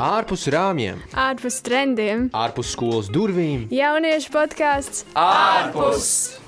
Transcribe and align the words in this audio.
ārpus 0.00 0.46
rāmjiem, 0.48 1.00
ārpus 1.12 1.58
trendiem, 1.64 2.30
ārpus 2.32 2.72
skolas 2.72 3.10
durvīm. 3.12 3.66
jauniešu 3.68 4.32
podkāsts 4.32 5.04
ārpus! 5.12 6.38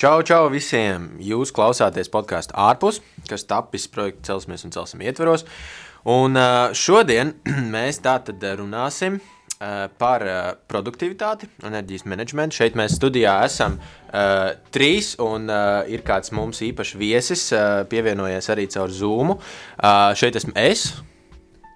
Čau, 0.00 0.22
čau 0.26 0.48
visiem! 0.50 1.12
Jūs 1.22 1.52
klausāties 1.54 2.08
podkāstu 2.10 2.56
ārpus, 2.58 3.02
kas 3.28 3.44
tapis 3.44 3.84
projekta 3.86 4.32
Celsimies 4.32 4.64
un 4.66 4.72
Celsim 4.74 5.04
ietveros. 5.04 5.44
Un 6.08 6.34
šodien 6.74 7.36
mēs 7.74 8.00
tātad 8.02 8.42
runāsim 8.58 9.20
uh, 9.20 9.41
par 9.98 10.22
uh, 10.26 10.38
produktivitāti, 10.70 11.46
enerģijas 11.62 12.06
menedžmentu. 12.10 12.56
Šeit 12.58 12.76
mēs 12.78 12.96
studijā 12.98 13.36
esam 13.46 13.76
uh, 13.78 14.52
trīs, 14.74 15.12
un 15.22 15.46
uh, 15.52 15.82
ir 15.86 16.02
kāds 16.06 16.32
mums 16.34 16.62
īpašs 16.66 16.96
viesis, 16.98 17.44
uh, 17.54 17.82
pievienojies 17.90 18.50
arī 18.54 18.66
caur 18.72 18.90
Zoom. 18.90 19.36
Uh, 19.36 20.10
šeit 20.18 20.38
esmu 20.40 20.54
es. 20.58 20.88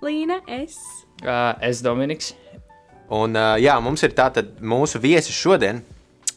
Līna, 0.03 0.41
es. 0.51 0.81
Uh, 1.23 1.55
es 1.65 1.85
Dominiks. 1.85 2.33
Un, 3.07 3.39
uh, 3.39 3.55
jā, 3.63 3.77
mums 3.85 4.03
ir 4.03 4.17
tātad 4.19 4.57
mūsu 4.59 4.99
viesis 5.03 5.37
šodien, 5.37 5.79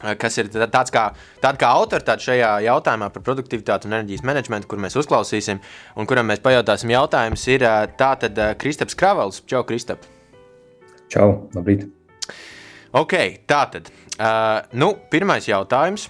uh, 0.03 0.13
kas 0.21 0.37
ir 0.37 0.51
tā- 0.53 0.69
tāds 0.69 0.93
kā, 0.93 1.07
tāda 1.41 1.57
kā 1.59 1.71
autoritāte 1.81 2.29
šajā 2.29 2.53
jautājumā 2.67 3.09
par 3.15 3.25
produktivitāti 3.25 3.89
un 3.89 3.97
enerģijas 3.97 4.27
menedžmentu, 4.29 4.69
kur 4.69 4.77
mēs 4.85 4.99
uzklausīsim 5.01 5.59
un 5.97 6.05
kuram 6.05 6.29
mēs 6.29 6.45
pajautāsim 6.45 6.93
jautājumus, 6.93 7.49
ir 7.49 7.65
uh, 7.65 7.81
tātad 7.97 8.37
Kristaps 8.61 8.93
Kravels. 8.95 9.41
Čau, 9.49 9.65
Kristap! 9.65 10.05
Čau, 11.09 11.29
labrīt! 11.57 11.87
Ok, 12.93 13.13
tātad, 13.49 13.87
uh, 14.19 14.61
nu, 14.77 14.93
pirmais 15.09 15.47
jautājums. 15.49 16.09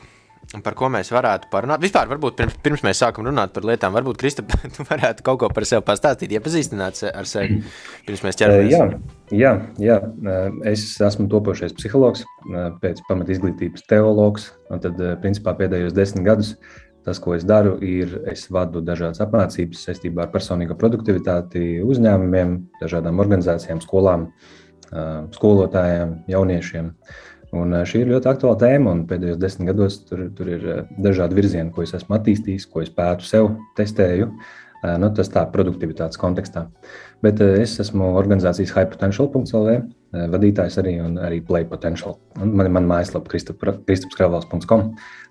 Par 0.66 0.74
ko 0.74 0.88
mēs 0.90 1.12
varētu 1.14 1.46
parunāt? 1.52 1.78
Vispār, 1.84 2.08
varbūt 2.10 2.34
pirms, 2.40 2.56
pirms 2.66 2.82
mēs 2.82 3.04
sākam 3.04 3.28
runāt 3.28 3.52
par 3.54 3.68
lietām, 3.70 3.94
varbūt 3.94 4.18
Kristap, 4.18 4.50
tu 4.76 4.84
varētu 4.88 5.22
kaut 5.28 5.38
ko 5.44 5.50
par 5.54 5.68
sevi 5.70 5.86
pastāstīt, 5.86 6.34
iepazīstināt 6.34 7.04
ar 7.12 7.30
sevi, 7.30 7.60
pirms 8.08 8.24
mēs 8.26 8.40
ķeramies. 8.40 8.74
Jā, 8.74 8.88
jā, 9.30 9.52
jā, 9.86 9.98
eh, 10.34 10.48
es 10.74 10.88
esmu 11.06 11.30
topošais 11.30 11.78
psihologs, 11.78 12.26
pēc 12.82 13.04
pamata 13.08 13.36
izglītības 13.36 13.86
teologs. 13.92 14.50
Tad, 14.74 14.98
principā, 15.22 15.54
pēdējos 15.60 15.94
desmit 15.96 16.26
gadus 16.26 16.56
tas, 17.06 17.22
ko 17.22 17.36
es 17.38 17.46
daru, 17.48 17.78
ir, 17.86 18.18
es 18.30 18.48
vadu 18.52 18.82
dažādas 18.86 19.22
apmācības 19.24 19.86
saistībā 19.88 20.26
ar 20.26 20.34
personīgo 20.34 20.76
produktivitāti 20.78 21.78
uzņēmumiem, 21.86 22.58
dažādām 22.82 23.22
organizācijām, 23.24 23.80
skolām, 23.86 24.28
eh, 24.28 24.59
skolotājiem, 25.36 26.16
jauniešiem. 26.32 26.94
Un 27.56 27.74
eh, 27.74 27.86
šī 27.88 28.04
ir 28.04 28.14
ļoti 28.14 28.30
aktuāla 28.30 28.60
tēma, 28.62 28.94
un 28.94 29.06
pēdējos 29.10 29.42
desmit 29.42 29.72
gados 29.72 30.00
tur, 30.06 30.28
tur 30.38 30.50
ir 30.54 30.66
eh, 30.70 30.82
dažādi 31.02 31.38
virzieni, 31.40 31.74
ko 31.74 31.86
es 31.86 31.96
esmu 31.98 32.18
attīstījis, 32.20 32.68
ko 32.70 32.84
es 32.84 32.92
pētu 32.94 33.28
sev, 33.28 33.54
testēju. 33.80 34.32
Nu, 34.80 35.10
tas 35.12 35.28
tā 35.28 35.42
produktivitātes 35.52 36.16
kontekstā. 36.16 36.62
Bet 37.20 37.42
es 37.44 37.74
esmu 37.84 38.14
organizācijas 38.16 38.72
highpotential.lv 38.78 39.74
eh, 39.74 39.82
vadītājs 40.32 40.80
arī 40.80 40.94
un 41.04 41.18
arī 41.20 41.42
Play 41.44 41.68
Potential. 41.68 42.16
Un 42.40 42.54
man 42.56 42.70
ir 42.70 42.76
mana 42.78 42.88
mājaslapa 42.94 43.34
kristapskravals.com. 43.34 44.86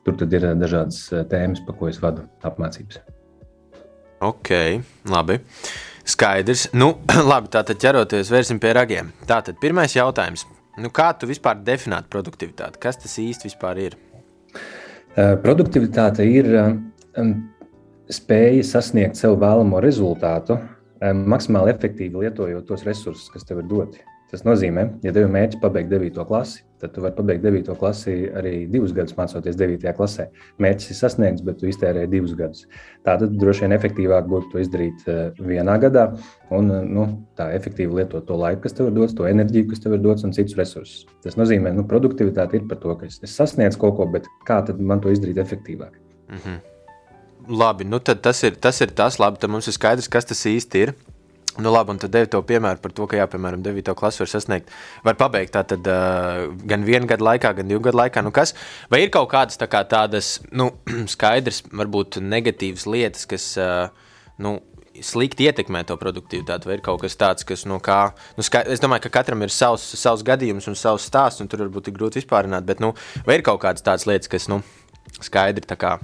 Tur 0.05 0.19
tad 0.21 0.37
ir 0.37 0.51
dažādas 0.61 1.01
tēmas, 1.33 1.65
pa 1.65 1.77
ko 1.79 1.89
es 1.89 2.03
vadu 2.03 2.29
apmācības. 2.45 3.01
Ok, 4.29 4.53
labi. 5.09 5.41
Skaidrs. 6.09 6.69
Nu, 6.73 6.95
labi, 7.33 7.51
tātad 7.53 7.81
ķeroties 7.83 8.33
vērsim 8.33 8.61
pie 8.63 8.73
ragiem. 8.77 9.13
Tātad 9.29 9.59
pirmais 9.61 9.97
jautājums. 9.97 10.47
Nu, 10.79 10.93
kā 10.95 11.11
tu 11.19 11.29
vispār 11.29 11.59
definētu 11.67 12.09
produktivitāti? 12.13 12.81
Kas 12.81 13.01
tas 13.03 13.19
īsti 13.19 13.51
ir? 13.83 13.97
Eh, 15.19 15.35
Produktivitāte 15.43 16.25
ir 16.25 16.49
em, 16.55 17.33
spēja 18.09 18.65
sasniegt 18.65 19.19
sev 19.19 19.37
vēlamo 19.43 19.81
rezultātu, 19.83 20.59
eh, 21.03 21.13
maksimāli 21.13 21.75
efektīvi 21.75 22.23
lietojot 22.25 22.67
tos 22.67 22.87
resursus, 22.87 23.29
kas 23.33 23.45
tev 23.45 23.65
ir 23.65 23.69
doti. 23.69 24.08
Tas 24.29 24.43
nozīmē, 24.45 24.83
ja 25.01 25.13
tev 25.17 25.25
ir 25.25 25.31
mērķis 25.33 25.61
pabeigt 25.63 25.89
9. 25.89 26.19
klasi, 26.29 26.59
tad 26.83 26.93
tu 26.93 27.01
vari 27.01 27.17
pabeigt 27.17 27.41
9. 27.47 27.73
klasi 27.81 28.17
arī 28.37 28.53
divus 28.69 28.93
gadus 28.93 29.17
mācoties 29.17 29.57
9. 29.57 29.87
klasē. 29.97 30.27
Mērķis 30.61 30.93
ir 30.93 30.99
sasniegts, 30.99 31.45
bet 31.47 31.57
tu 31.63 31.71
iztērēji 31.71 32.11
divus 32.13 32.35
gadus. 32.37 32.67
Tātad 33.09 33.33
droši 33.41 33.65
vien 33.65 33.77
efektīvāk 33.79 34.29
būtu 34.29 34.53
to 34.53 34.61
izdarīt 34.61 35.09
eh, 35.09 35.33
vienā 35.41 35.79
gadā 35.81 36.05
un 36.53 36.69
eh, 36.75 36.85
nu, 36.85 37.07
tā 37.41 37.49
efektīvi 37.57 38.03
lietot 38.03 38.29
to 38.29 38.37
laiku, 38.37 38.67
kas 38.67 38.77
tev 38.77 38.91
ir 38.91 38.99
dots, 39.01 39.17
to 39.17 39.25
enerģiju, 39.31 39.71
kas 39.73 39.85
tev 39.87 39.97
ir 39.97 40.05
dots 40.05 40.29
un 40.29 40.37
citus 40.37 40.61
resursus. 40.61 41.07
Tas 41.25 41.41
nozīmē, 41.41 41.73
ka 41.73 41.81
nu, 41.81 41.89
produktivitāte 41.89 42.61
ir 42.61 42.69
par 42.69 42.85
to, 42.85 43.01
ka 43.01 43.09
es, 43.09 43.23
es 43.25 43.33
sasniedzu 43.33 43.81
kaut 43.81 43.97
ko, 43.97 44.13
bet 44.13 44.29
kā 44.49 44.61
tad 44.69 44.77
man 44.77 45.01
to 45.01 45.15
izdarīt 45.15 45.41
efektīvāk? 45.41 45.97
Mhm. 46.37 46.61
Labi, 47.49 47.89
nu 47.89 47.97
tad 48.05 48.21
tas 48.21 48.45
ir 48.45 48.61
tas, 48.61 48.77
ir 48.85 48.93
tas 48.93 49.17
labi, 49.17 49.41
tad 49.41 49.49
mums 49.49 49.71
ir 49.71 49.73
skaidrs, 49.73 50.13
kas 50.13 50.29
tas 50.29 50.45
īsti 50.45 50.85
ir. 50.85 50.99
Nu, 51.57 51.73
labi, 51.73 51.91
un 51.91 51.99
tad 51.99 52.13
devu 52.15 52.29
to 52.31 52.39
piemēru 52.47 52.79
par 52.83 52.93
to, 52.95 53.07
ka, 53.11 53.17
jā, 53.19 53.25
piemēram, 53.31 53.63
9. 53.65 53.95
klasu 53.99 54.23
var 54.23 54.31
sasniegt, 54.31 54.69
var 55.03 55.17
pabeigt 55.19 55.55
tā 55.57 55.65
tad 55.67 55.89
uh, 55.91 56.45
gan 56.71 56.85
vienu 56.87 57.09
gadu 57.11 57.25
laikā, 57.27 57.51
gan 57.57 57.71
divu 57.71 57.83
gadu 57.89 57.99
laikā. 57.99 58.23
Nu, 58.23 58.31
kas, 58.35 58.53
vai 58.93 59.01
ir 59.03 59.11
kaut 59.15 59.31
kādas 59.33 59.59
tā 59.59 59.67
kā 59.71 59.81
tādas, 59.89 60.37
nu, 60.55 60.69
skaidrs, 61.15 61.65
varbūt 61.73 62.21
negatīvas 62.23 62.87
lietas, 62.87 63.27
kas, 63.31 63.49
uh, 63.59 63.89
nu, 64.39 64.59
slikti 65.05 65.47
ietekmē 65.49 65.83
to 65.87 65.97
produktivitāti, 65.99 66.69
vai 66.69 66.79
ir 66.79 66.85
kaut 66.85 67.03
kas 67.03 67.17
tāds, 67.19 67.47
kas 67.47 67.65
no 67.71 67.79
kā. 67.83 68.01
Nu, 68.39 68.45
skai, 68.47 68.65
es 68.73 68.83
domāju, 68.83 69.07
ka 69.07 69.19
katram 69.21 69.43
ir 69.47 69.55
savs, 69.55 69.85
savs 69.99 70.25
gadījums 70.27 70.69
un 70.71 70.79
savs 70.79 71.07
stāsts, 71.09 71.43
un 71.43 71.51
tur 71.51 71.65
varbūt 71.65 71.91
ir 71.91 71.97
grūti 71.99 72.23
vispārināt, 72.23 72.67
bet 72.69 72.83
nu, 72.85 72.93
vai 73.27 73.39
ir 73.39 73.47
kaut 73.47 73.63
kādas 73.65 73.85
tādas 73.87 74.07
lietas, 74.11 74.31
kas 74.31 74.49
nu, 74.51 74.61
skaidri 75.19 75.67
tā 75.67 75.79
kā, 75.81 75.97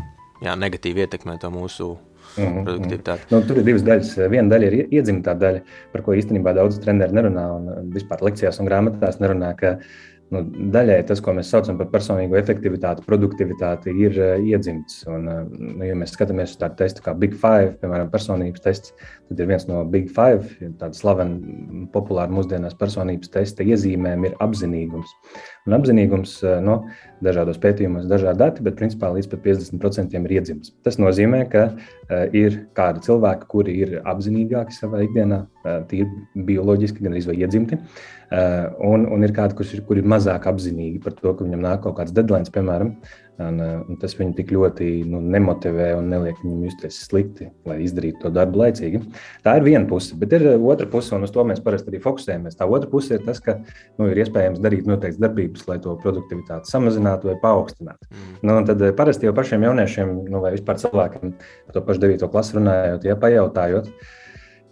jā, 0.45 0.55
negatīvi 0.59 1.07
ietekmē 1.07 1.39
to 1.43 1.51
mūsu 1.55 1.95
Mhm, 2.39 2.65
produktivitāti. 2.67 3.29
Nu, 3.31 3.43
tur 3.47 3.61
ir 3.61 3.67
divas 3.69 3.85
daļas. 3.87 4.15
Viena 4.33 4.49
daļa 4.51 4.71
ir 4.71 4.77
ie- 4.81 4.89
iedzimtā 4.99 5.35
daļa, 5.39 5.61
par 5.93 6.03
ko 6.07 6.17
īstenībā 6.19 6.55
daudz 6.57 6.81
treneri 6.83 7.15
nerunā 7.15 7.45
un 7.57 7.69
uh, 7.71 7.79
vispār 7.95 8.25
lekcijās 8.27 8.59
un 8.61 8.67
grāmatās 8.71 9.21
nerunā. 9.23 9.53
Ka, 9.59 9.77
nu, 10.35 10.43
daļai 10.75 10.99
tas, 11.09 11.21
ko 11.25 11.33
mēs 11.37 11.51
saucam 11.53 11.79
par 11.79 11.89
personīgo 11.93 12.37
efektivitāti, 12.39 13.05
produktivitāti, 13.07 13.95
ir 14.05 14.19
uh, 14.19 14.33
iedzimts. 14.43 15.03
Un, 15.11 15.29
uh, 15.31 15.43
nu, 15.49 15.85
ja 15.87 15.95
mēs 15.99 16.15
skatāmies 16.17 16.55
uz 16.55 16.61
tādu 16.61 16.79
testu 16.83 17.05
kā 17.05 17.15
Big 17.19 17.37
Five, 17.41 17.77
piemēram, 17.81 18.11
personības 18.13 18.65
tests, 18.65 18.93
tad 19.31 19.41
ir 19.41 19.49
viens 19.51 19.67
no 19.71 19.85
Big 19.91 20.11
Five, 20.13 20.51
tāda 20.81 20.93
slavena, 20.99 21.87
populāra 21.95 22.35
mūsdienās 22.35 22.77
personības 22.81 23.33
testa 23.35 23.67
iezīmēm 23.67 24.29
ir 24.29 24.37
apzinīgums. 24.45 25.15
Un 25.69 25.79
apzinīgums 25.79 26.37
uh, 26.45 26.59
no 26.65 26.81
dažādos 27.25 27.63
pētījumos, 27.63 28.11
dažādi 28.11 28.43
dati, 28.43 28.67
bet 28.67 28.79
principā 28.81 29.15
līdz 29.15 29.31
pat 29.33 29.47
50% 29.47 30.21
ir 30.21 30.39
iedzimts. 30.41 30.75
Tas 30.85 31.01
nozīmē, 31.01 31.47
ka 31.55 31.69
uh, 31.71 32.27
ir 32.37 32.65
kādi 32.77 33.07
cilvēki, 33.09 33.51
kuri 33.55 33.81
ir 33.87 33.99
apzinīgāki 34.03 34.77
savā 34.77 35.07
ikdienā, 35.07 35.45
tīri 35.65 36.45
bioloģiski, 36.49 37.05
gan 37.05 37.17
arī 37.17 37.39
iedzimti. 37.41 37.81
Un, 38.85 39.05
un 39.13 39.23
ir 39.23 39.35
kādi, 39.37 39.55
kurš 39.59 39.77
ir, 39.77 39.83
kur 39.87 40.01
ir 40.01 40.07
mazāk 40.09 40.49
apzinīgi 40.51 41.03
par 41.05 41.15
to, 41.19 41.31
ka 41.33 41.45
viņam 41.45 41.63
nāk 41.63 41.85
kaut 41.85 41.99
kāds 42.01 42.15
deadline, 42.15 42.49
piemēram, 42.51 42.95
un, 43.45 43.61
un 43.61 43.99
tas 44.01 44.15
viņu 44.17 44.35
tik 44.39 44.51
ļoti 44.55 44.89
nu, 45.11 45.21
nemotivē 45.35 45.91
un 45.99 46.09
neliek 46.11 46.41
viņam 46.43 46.65
justies 46.69 46.99
slikti, 47.07 47.51
lai 47.69 47.81
izdarītu 47.85 48.23
to 48.23 48.33
darbu 48.35 48.63
laicīgi. 48.63 49.03
Tā 49.45 49.57
ir 49.59 49.67
viena 49.67 49.87
puse, 49.91 50.17
bet 50.19 50.35
ir 50.37 50.47
otra 50.57 50.89
puse, 50.91 51.13
un 51.17 51.27
uz 51.27 51.35
to 51.35 51.45
mēs 51.47 51.63
parasti 51.65 51.93
arī 51.93 52.01
fokusējamies. 52.05 52.59
Tā 52.59 52.69
otra 52.71 52.91
puse 52.91 53.19
ir 53.19 53.25
tas, 53.27 53.41
ka 53.45 53.59
nu, 53.61 54.09
ir 54.11 54.25
iespējams 54.25 54.63
darīt 54.65 54.89
noteiktas 54.91 55.23
darbības, 55.23 55.69
lai 55.71 55.79
to 55.85 55.95
produktivitāti 56.03 56.71
samazinātu 56.71 57.31
vai 57.33 57.39
paaugstinātu. 57.43 58.11
Mm. 58.11 58.35
Nu, 58.51 58.59
tad 58.71 58.85
parasti 58.99 59.29
jau 59.29 59.37
pašiem 59.37 59.67
jauniešiem, 59.69 60.15
nu, 60.31 60.43
vai 60.45 60.55
vispār 60.57 60.81
cilvēkiem, 60.83 61.35
to 61.75 61.87
pašu 61.87 62.07
9. 62.07 62.29
klasu 62.31 62.61
runājot, 62.61 63.09
ja 63.09 63.19
pajautājot, 63.21 63.91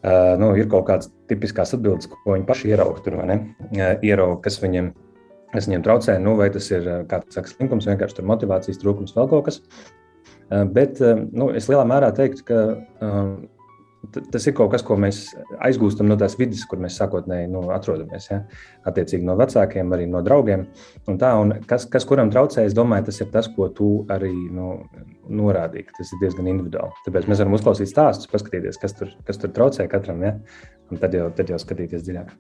uh, 0.03 0.35
nu, 0.41 0.53
ir 0.59 0.69
kaut 0.73 0.87
kādas 0.91 1.11
tipiskas 1.31 1.75
atbildes, 1.77 2.11
ko 2.13 2.37
viņi 2.37 2.47
paši 2.49 2.75
ieraudzīja 2.75 3.07
tur? 3.07 3.19
Uh, 3.23 3.81
Ieraudzīja, 4.03 4.43
kas 4.45 4.61
viņiem, 4.63 4.93
kas 5.55 5.71
viņiem 5.71 5.87
traucē, 5.87 6.19
nu, 6.23 6.37
vai 6.41 6.51
tas 6.55 6.69
ir 6.73 6.87
uh, 6.87 7.01
kāds 7.11 7.35
saka, 7.39 7.51
slinkums, 7.51 7.89
vienkārši 7.91 8.21
tur 8.21 8.31
motivācijas 8.31 8.81
trūkums, 8.83 9.17
vēl 9.17 9.31
kaut 9.33 9.51
kas. 9.51 9.63
Uh, 9.63 9.99
Bet 10.53 10.99
nu, 11.33 11.47
es 11.57 11.69
lielā 11.71 11.85
mērā 11.89 12.11
teiktu, 12.13 12.45
ka 12.45 12.59
tas 14.11 14.47
ir 14.47 14.55
kaut 14.59 14.73
kas, 14.73 14.83
ko 14.87 14.97
mēs 15.01 15.21
aizgūstam 15.63 16.09
no 16.11 16.17
tās 16.19 16.35
vidas, 16.39 16.65
kur 16.69 16.81
mēs 16.83 16.97
sākotnēji 16.99 17.51
nu, 17.53 17.63
atrodamies. 17.75 18.29
Ja? 18.33 18.41
Attiecīgi 18.89 19.27
no 19.27 19.37
vecākiem, 19.39 19.95
arī 19.95 20.09
no 20.11 20.23
draugiem. 20.27 20.67
Un 21.11 21.19
tā, 21.23 21.33
un 21.39 21.55
kas, 21.69 21.87
kas 21.91 22.07
kuram 22.09 22.33
traucē, 22.35 22.67
es 22.67 22.77
domāju, 22.77 23.09
tas 23.11 23.23
ir 23.23 23.31
tas, 23.35 23.51
ko 23.55 23.69
tu 23.75 23.91
arī 24.13 24.33
nu, 24.33 24.75
norādīji. 25.31 25.91
Tas 25.99 26.15
ir 26.15 26.23
diezgan 26.25 26.51
individuāli. 26.51 27.05
Tāpēc 27.07 27.29
mēs 27.31 27.45
varam 27.45 27.59
uzklausīt 27.59 27.93
stāstus, 27.93 28.31
paskatīties, 28.33 28.81
kas 28.83 28.99
tur, 28.99 29.13
kas 29.29 29.39
tur 29.43 29.55
traucē 29.55 29.87
katram. 29.93 30.25
Ja? 30.27 30.39
Un 30.91 31.01
tad 31.03 31.15
jau, 31.17 31.31
tad 31.37 31.55
jau 31.55 31.61
skatīties 31.63 32.03
dziļāk. 32.07 32.35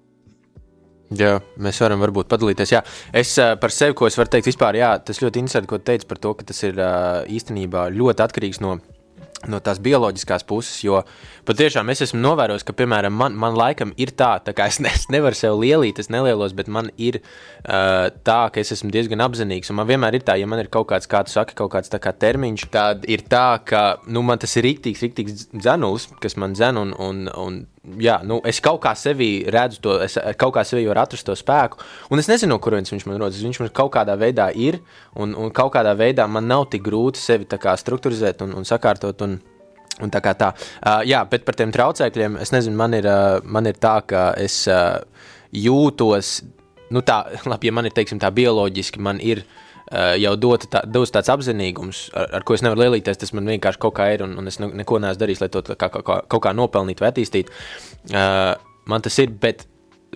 Jā, 1.18 1.36
mēs 1.60 1.76
varam 1.82 2.00
varbūt 2.00 2.30
padalīties. 2.30 2.72
Jā. 2.72 2.80
Es 3.12 3.34
uh, 3.40 3.52
par 3.60 3.72
sevi, 3.74 3.94
ko 3.98 4.08
es 4.08 4.16
varu 4.16 4.32
teikt, 4.32 4.48
vispār, 4.48 4.78
jā, 4.80 4.94
tas 5.04 5.20
ļoti 5.20 5.42
interesanti, 5.42 5.68
ko 5.68 5.78
tu 5.80 5.90
teici 5.90 6.08
par 6.08 6.20
to, 6.22 6.32
ka 6.38 6.46
tas 6.48 6.62
ir 6.64 6.78
uh, 6.80 7.20
īstenībā 7.28 7.90
ļoti 7.92 8.24
atkarīgs 8.24 8.62
no 8.64 8.78
no 9.50 9.60
tās 9.64 9.80
bioloģiskās 9.82 10.44
puses. 10.48 10.82
Jo 10.84 11.02
patiešām 11.48 11.90
es 11.92 12.04
esmu 12.06 12.20
novērojis, 12.22 12.64
ka, 12.66 12.74
piemēram, 12.78 13.14
man, 13.16 13.36
man 13.38 13.56
laikam 13.58 13.94
ir 14.00 14.12
tā, 14.18 14.34
tā 14.44 14.54
kā 14.56 14.68
es, 14.70 14.78
ne, 14.82 14.92
es 14.94 15.08
nevaru 15.12 15.38
sev 15.38 15.58
lielīt, 15.60 16.00
es 16.02 16.10
nelielos, 16.12 16.54
bet 16.56 16.70
man 16.72 16.90
ir 16.96 17.20
uh, 17.22 18.10
tā, 18.26 18.40
ka 18.52 18.62
es 18.62 18.72
esmu 18.76 18.92
diezgan 18.94 19.24
apzinīgs. 19.24 19.72
Un 19.72 19.80
man 19.80 19.90
vienmēr 19.90 20.18
ir 20.18 20.26
tā, 20.26 20.38
ja 20.40 20.48
man 20.50 20.62
ir 20.62 20.70
kaut 20.72 20.90
kāds, 20.92 21.10
kā 21.10 21.24
tu 21.26 21.34
saki, 21.34 21.56
kaut 21.58 21.72
kāds 21.74 21.92
kā 21.92 22.14
termiņš, 22.24 22.68
tad 22.72 23.06
ir 23.10 23.26
tā, 23.30 23.58
ka 23.66 23.84
nu, 24.06 24.24
man 24.26 24.40
tas 24.42 24.54
ir 24.58 24.66
rīktīgs, 24.68 25.04
rīktīgs 25.06 25.46
dzenuls, 25.56 26.08
kas 26.22 26.38
man 26.40 26.56
dzen. 26.58 26.80
Un, 26.82 26.94
un, 27.02 27.26
un, 27.38 27.58
jā, 28.02 28.18
nu, 28.26 28.38
es 28.48 28.60
kaut 28.62 28.80
kā 28.84 28.94
sevī 28.98 29.30
redzu 29.50 29.82
to, 29.84 29.96
es 30.04 30.16
kaut 30.40 30.54
kā 30.56 30.64
sevī 30.66 30.86
varu 30.88 31.02
atrast 31.02 31.26
to 31.26 31.36
spēku. 31.38 31.82
Un 32.12 32.22
es 32.22 32.30
nezinu, 32.30 32.54
no 32.54 32.60
kurienes 32.62 32.92
viņš 32.92 33.06
man 33.08 33.20
rodas. 33.22 33.42
Viņš 33.42 33.62
man 33.62 33.72
kaut 33.74 33.92
kādā 33.96 34.16
veidā 34.18 34.50
ir, 34.54 34.80
un, 35.18 35.34
un 35.38 35.50
kaut 35.54 35.74
kādā 35.76 35.94
veidā 35.98 36.28
man 36.30 36.48
nav 36.50 36.68
tik 36.72 36.84
grūti 36.86 37.20
sevi 37.22 37.48
struktūrizēt 37.48 38.44
un, 38.46 38.54
un 38.58 38.68
sakārtot. 38.68 39.26
Un, 39.26 39.31
Un 40.00 40.12
tā 40.12 40.22
kā 40.24 40.32
tā. 40.38 40.52
Uh, 40.80 41.02
jā, 41.04 41.20
bet 41.28 41.44
par 41.44 41.58
tiem 41.58 41.72
traucēkļiem 41.74 42.38
es 42.40 42.54
nezinu, 42.54 42.78
man 42.78 42.96
ir, 42.96 43.06
uh, 43.08 43.42
man 43.44 43.68
ir 43.68 43.76
tā, 43.80 43.98
ka 44.08 44.30
es 44.40 44.62
uh, 44.70 45.02
jūtos, 45.52 46.38
nu 46.94 47.02
tā, 47.04 47.24
labi, 47.52 47.68
ja 47.68 47.76
man 47.76 47.88
ir, 47.88 47.94
teiksim, 47.96 48.22
tā 48.22 48.32
bioloģiski, 48.34 49.02
man 49.02 49.20
ir 49.22 49.44
jau 49.92 50.30
dota 50.40 50.68
tā, 50.72 50.80
dos 50.88 51.10
tāds 51.12 51.28
apzinīgums, 51.28 51.98
ar, 52.16 52.30
ar 52.38 52.44
ko 52.48 52.54
es 52.56 52.62
nevaru 52.64 52.80
lielīties, 52.86 53.18
tas 53.20 53.34
man 53.36 53.50
vienkārši 53.50 53.80
kaut 53.82 53.92
kā 53.98 54.06
ir, 54.14 54.22
un, 54.24 54.30
un 54.40 54.48
es 54.48 54.56
neko 54.62 54.96
neesmu 55.02 55.20
darījis, 55.20 55.42
lai 55.42 55.48
to 55.52 55.60
kā, 55.68 55.76
kā, 55.82 56.00
kā, 56.00 56.16
kaut 56.32 56.42
kā 56.46 56.52
nopelnītu 56.56 57.04
vai 57.04 57.10
attīstītu. 57.10 57.52
Uh, 58.08 58.54
man 58.88 59.04
tas 59.04 59.18
ir, 59.20 59.34
bet 59.42 59.66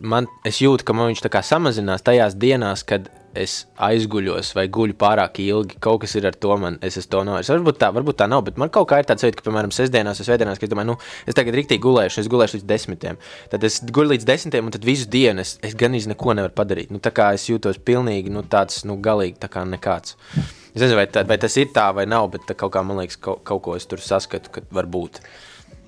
man, 0.00 0.30
es 0.48 0.62
jūtu, 0.62 0.86
ka 0.86 0.96
man 0.96 1.10
viņš 1.12 1.26
samazinās 1.44 2.04
tajās 2.06 2.36
dienās, 2.40 2.86
kad 2.88 3.10
es 3.38 3.54
aizguļos 3.82 4.52
vai 4.56 4.66
guļu 4.72 4.96
pārāk 4.98 5.40
ilgi. 5.44 5.78
Kaut 5.82 6.02
kas 6.02 6.16
ir 6.18 6.26
ar 6.28 6.36
to 6.40 6.56
man, 6.60 6.78
es 6.84 6.98
esmu 7.00 7.12
to 7.12 7.22
novērsis. 7.28 7.52
Varbūt 7.54 7.80
tā, 7.82 7.90
varbūt 7.94 8.18
tā 8.20 8.28
nav, 8.30 8.44
bet 8.48 8.60
man 8.60 8.72
kaut 8.72 8.88
kā 8.90 9.00
ir 9.02 9.08
tāds 9.08 9.24
sajūta, 9.24 9.40
ka, 9.40 9.46
piemēram, 9.46 9.72
sestdienās, 9.74 10.20
es 10.22 10.28
svētdienās, 10.28 10.60
ka 10.60 10.68
es 10.68 10.72
domāju, 10.72 10.92
nu, 10.92 10.98
es 11.28 11.38
tagad 11.38 11.58
rīktīgi 11.58 11.82
gulēšu, 11.84 12.22
es 12.22 12.30
gulēšu 12.32 12.58
līdz 12.58 12.68
desmitiem. 12.72 13.20
Tad 13.52 13.66
es 13.68 13.80
guļu 13.86 14.14
līdz 14.14 14.28
desmitiem, 14.28 14.68
un 14.68 14.76
tad 14.76 14.86
visu 14.86 15.08
dienu 15.12 15.44
es, 15.44 15.56
es 15.66 15.76
gan 15.78 15.96
īsti 15.96 16.14
neko 16.14 16.36
nevaru 16.38 16.56
padarīt. 16.56 16.92
Nu, 16.94 17.02
tā 17.02 17.12
kā 17.16 17.32
es 17.36 17.48
jūtos 17.50 17.80
pilnīgi, 17.82 18.32
nu, 18.34 18.44
tāds, 18.46 18.84
nu, 18.88 18.98
galīgi 19.02 19.40
tā 19.42 19.52
kā 19.52 19.66
nekāds. 19.68 20.16
Es 20.76 20.82
nezinu, 20.82 21.00
vai, 21.00 21.08
tā, 21.08 21.24
vai 21.28 21.40
tas 21.40 21.56
ir 21.56 21.70
tā 21.72 21.88
vai 21.96 22.04
nav, 22.10 22.30
bet 22.34 22.50
kaut 22.52 22.74
kā 22.74 22.84
man 22.84 23.00
liekas, 23.00 23.20
kaut, 23.22 23.44
kaut 23.48 23.62
ko 23.64 23.76
es 23.78 23.88
tur 23.88 24.02
saskatu, 24.02 24.52
ka 24.52 24.64
var 24.76 24.88
būt. 24.92 25.22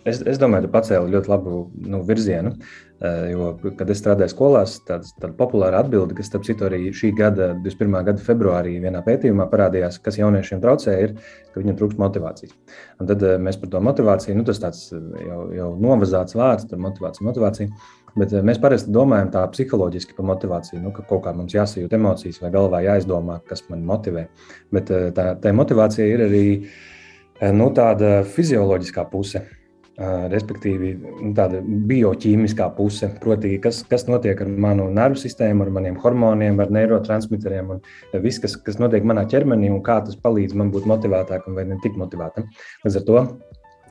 Es, 0.09 0.23
es 0.25 0.39
domāju, 0.41 0.69
ka 0.69 0.79
pacēli 0.79 1.13
ļoti 1.13 1.29
labu 1.29 1.67
nu, 1.85 2.01
virzienu. 2.09 2.55
Eh, 2.57 2.88
jo, 3.31 3.53
kad 3.79 3.91
es 3.93 4.01
strādāju 4.01 4.33
skolās, 4.33 4.79
tāda, 4.87 5.07
tāda 5.21 5.31
populāra 5.39 5.83
atbilde, 5.85 6.17
kas, 6.19 6.27
starp 6.31 6.47
citu, 6.49 6.67
arī 6.67 6.89
šī 6.97 7.13
gada, 7.19 7.53
21. 7.63 7.95
gada 8.09 8.23
februārī 8.25 8.75
vienā 8.83 9.03
pētījumā 9.07 9.47
parādījās, 9.53 10.01
kas 10.03 10.19
jauniešiem 10.19 10.63
traucē, 10.65 10.97
ir, 11.05 11.15
ka 11.53 11.63
viņiem 11.63 11.79
trūkst 11.79 12.01
motivācijas. 12.03 12.57
Un 12.99 13.11
tad 13.11 13.23
eh, 13.23 13.37
mēs 13.43 13.61
par 13.63 13.71
to 13.71 13.83
motivāciju, 13.87 14.35
nu, 14.39 14.47
tas 14.49 14.59
tāds 14.63 14.89
eh, 14.97 15.05
jau, 15.29 15.45
jau 15.55 15.69
novazāts 15.79 16.35
vārds, 16.39 16.67
tur 16.71 16.83
motivācija, 16.83 17.27
motivācija. 17.29 17.71
Bet 18.19 18.33
mēs 18.43 18.59
parasti 18.59 18.91
domājam 18.91 19.31
tā 19.31 19.45
psiholoģiski 19.53 20.17
par 20.17 20.27
motivāciju, 20.33 20.81
nu, 20.83 20.91
ka 20.97 21.05
kaut 21.07 21.23
kā 21.29 21.35
mums 21.37 21.55
jāsajūt 21.55 21.95
emocijas 21.95 22.41
vai 22.43 22.51
galvā 22.55 22.81
jāizdomā, 22.83 23.39
kas 23.47 23.63
man 23.69 23.85
motivē. 23.87 24.27
Bet 24.75 24.91
tā, 25.15 25.29
tā 25.39 25.53
motivācija 25.55 26.09
ir 26.17 26.25
arī 26.27 26.47
nu, 27.55 27.69
tāda 27.77 28.25
fizioloģiskā 28.27 29.07
puse 29.13 29.45
respektīvi 29.99 30.93
nu, 31.01 31.33
tāda 31.35 31.59
bioķīmiskā 31.63 32.69
puse, 32.77 33.09
proti, 33.23 33.57
kas, 33.63 33.81
kas 33.91 34.07
notiek 34.07 34.39
ar 34.45 34.51
manu 34.51 34.87
nervu 34.95 35.19
sistēmu, 35.19 35.67
ar 35.67 35.73
maniem 35.75 35.99
hormoniem, 36.03 36.61
ar 36.63 36.71
neirotransmiteriem 36.75 37.75
un 37.75 37.83
viss, 38.23 38.39
kas, 38.43 38.55
kas 38.63 38.79
notiek 38.79 39.07
manā 39.09 39.27
ķermenī 39.31 39.73
un 39.75 39.83
kā 39.87 39.99
tas 40.07 40.19
palīdz 40.23 40.55
man 40.59 40.71
būt 40.75 40.87
motivētākam 40.91 41.59
vai 41.59 41.67
ne 41.67 41.81
tik 41.83 41.99
motivētam. 41.99 42.47
Līdz 42.87 43.01
ar 43.01 43.09
to 43.09 43.25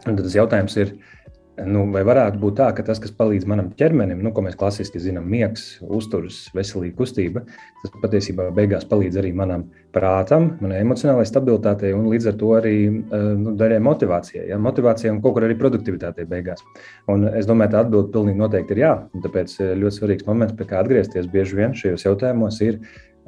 tas 0.08 0.36
jautājums 0.38 0.78
ir, 0.80 0.96
Nu, 1.66 1.88
vai 1.90 2.04
varētu 2.06 2.38
būt 2.38 2.58
tā, 2.60 2.68
ka 2.78 2.84
tas, 2.86 3.00
kas 3.02 3.14
palīdz 3.18 3.48
manam 3.50 3.72
ķermenim, 3.80 4.20
nu, 4.22 4.30
ko 4.34 4.44
mēs 4.46 4.58
klasiski 4.60 5.00
zinām, 5.02 5.26
miegs, 5.32 5.80
uzturs, 5.82 6.44
veselīga 6.54 6.94
kustība, 7.00 7.42
tas 7.82 7.96
patiesībā 8.04 8.52
beigās 8.54 8.86
palīdz 8.86 9.18
arī 9.18 9.32
manam 9.34 9.64
prātam, 9.96 10.52
manai 10.62 10.84
emocionālajai 10.84 11.32
stabilitātei 11.32 11.96
un 11.98 12.06
līdz 12.12 12.30
ar 12.30 12.38
to 12.38 12.52
arī 12.60 12.76
eh, 12.86 13.26
nu, 13.42 13.56
daļai 13.58 13.80
motivācijai. 13.88 14.46
Ja? 14.52 14.62
Motivācijai 14.62 15.16
un 15.16 15.24
kaut 15.24 15.34
kur 15.40 15.48
arī 15.48 15.58
produktivitātei 15.58 16.28
beigās. 16.30 16.62
Un 17.10 17.26
es 17.32 17.50
domāju, 17.50 17.74
tā 17.74 17.82
atbilde 17.88 18.14
pilnīgi 18.14 18.44
noteikti 18.44 18.78
ir 18.78 18.84
jā. 18.84 18.94
Tāpēc 19.26 19.58
eh, 19.58 19.74
ļoti 19.82 19.98
svarīgs 19.98 20.30
moments, 20.30 20.54
pie 20.60 20.70
kā 20.70 20.84
atgriezties 20.84 21.32
bieži 21.34 21.58
vien 21.58 21.74
šajos 21.78 22.06
jautājumos, 22.06 22.62
ir, 22.68 22.78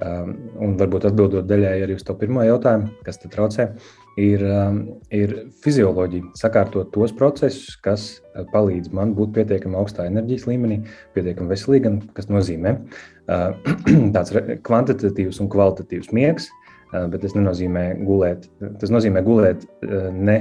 um, 0.05 0.35
un 0.61 0.77
varbūt 0.77 1.09
atbildot 1.09 1.49
daļai 1.49 1.79
arī 1.87 1.97
uz 1.97 2.05
to 2.05 2.13
pirmo 2.19 2.45
jautājumu, 2.45 2.93
kas 3.05 3.17
te 3.23 3.31
traucē, 3.33 3.71
ir, 4.17 4.43
um, 4.45 4.79
ir 5.13 5.35
fizioloģija, 5.63 6.31
sakārtot 6.39 6.91
tos 6.95 7.13
procesus, 7.15 7.75
kas 7.83 8.07
uh, 8.17 8.45
palīdz 8.53 8.93
man 8.95 9.13
būt 9.17 9.35
pietiekami 9.37 9.77
augstā 9.79 10.07
enerģijas 10.09 10.47
līmenī, 10.49 10.81
pietiekami 11.17 11.53
veselīgam, 11.53 11.99
kas 12.17 12.31
nozīmē 12.31 12.75
uh, 12.79 13.53
tāds 14.15 14.33
kvantitatīvs 14.65 15.41
un 15.43 15.51
kvalitatīvs 15.53 16.11
miegs, 16.15 16.49
uh, 16.93 17.05
bet 17.11 17.23
tas 17.25 17.37
nenozīmē 17.37 17.85
gulēt. 18.07 18.49
Tas 18.81 18.93
nozīmē 18.93 19.23
gulēt 19.27 19.67
ne 20.15 20.39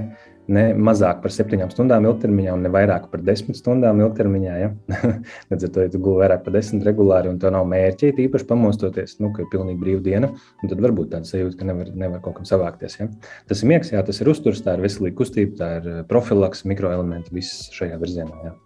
ne 0.53 0.65
mazāk 0.75 1.21
par 1.23 1.33
septiņām 1.35 1.71
stundām 1.73 2.07
ilgtermiņā, 2.09 2.55
un 2.57 2.65
ne 2.65 2.71
vairāk 2.73 3.09
par 3.13 3.23
desmit 3.25 3.59
stundām 3.59 4.01
ilgtermiņā. 4.05 4.55
Ja? 4.63 4.71
Līdz 5.51 5.67
ar 5.69 5.73
to, 5.75 5.85
ja 5.85 5.93
tu 5.93 6.01
gulēji 6.05 6.23
vairāk 6.25 6.45
par 6.47 6.57
desmit 6.57 6.87
regulāri, 6.89 7.33
un 7.33 7.41
tev 7.43 7.53
nav 7.55 7.67
mērķi, 7.69 8.15
īpaši 8.25 8.49
pamostoties, 8.49 9.19
nu, 9.23 9.33
ka 9.35 9.45
ir 9.45 9.51
pilnīgi 9.53 9.83
brīva 9.83 10.05
diena, 10.05 10.31
tad 10.63 10.81
varbūt 10.85 11.13
tāds 11.15 11.35
sajūta, 11.35 11.59
ka 11.61 11.69
nevar, 11.69 11.93
nevar 12.05 12.23
kaut 12.25 12.39
kam 12.39 12.49
savākties. 12.49 12.97
Ja? 13.01 13.11
Tas 13.51 13.63
ir 13.63 13.73
miegs, 13.73 13.93
jā, 13.93 14.03
tas 14.07 14.23
ir 14.23 14.33
uzturs, 14.33 14.65
tā 14.65 14.79
ir 14.79 14.87
veselīga 14.87 15.19
kustība, 15.21 15.59
tā 15.61 15.71
ir 15.81 15.93
eh, 15.93 16.01
profilaks, 16.09 16.65
mikroelementi, 16.69 17.35
viss 17.37 17.69
šajā 17.77 18.01
virzienā. 18.01 18.41
Jā. 18.49 18.57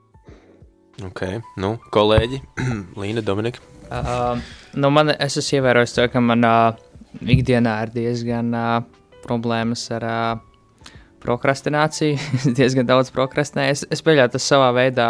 Ok, 1.09 1.27
nu, 1.59 1.75
kolēģi, 1.95 2.43
Līna, 3.01 3.25
Dominika. 3.27 3.65
Uh, 3.93 4.39
nu 4.79 4.89
man, 4.95 5.11
es 5.21 5.35
esmu 5.37 5.59
ievērojis 5.59 5.93
to, 5.99 6.07
ka 6.09 6.21
manā 6.25 6.55
uh, 6.71 6.89
ikdienā 7.21 7.75
ir 7.87 7.93
diezgan 7.93 8.55
uh, 8.57 8.79
problēmas 9.27 9.85
ar 9.97 10.07
uh, 10.07 10.52
prokrastināciju. 11.23 12.19
es 12.39 12.47
diezgan 12.59 12.89
daudz 12.89 13.13
prokrastinēju. 13.15 13.79
Es, 13.79 13.87
es 13.99 14.05
pieļauju, 14.05 14.35
tas 14.37 14.51
savā 14.53 14.71
veidā 14.77 15.09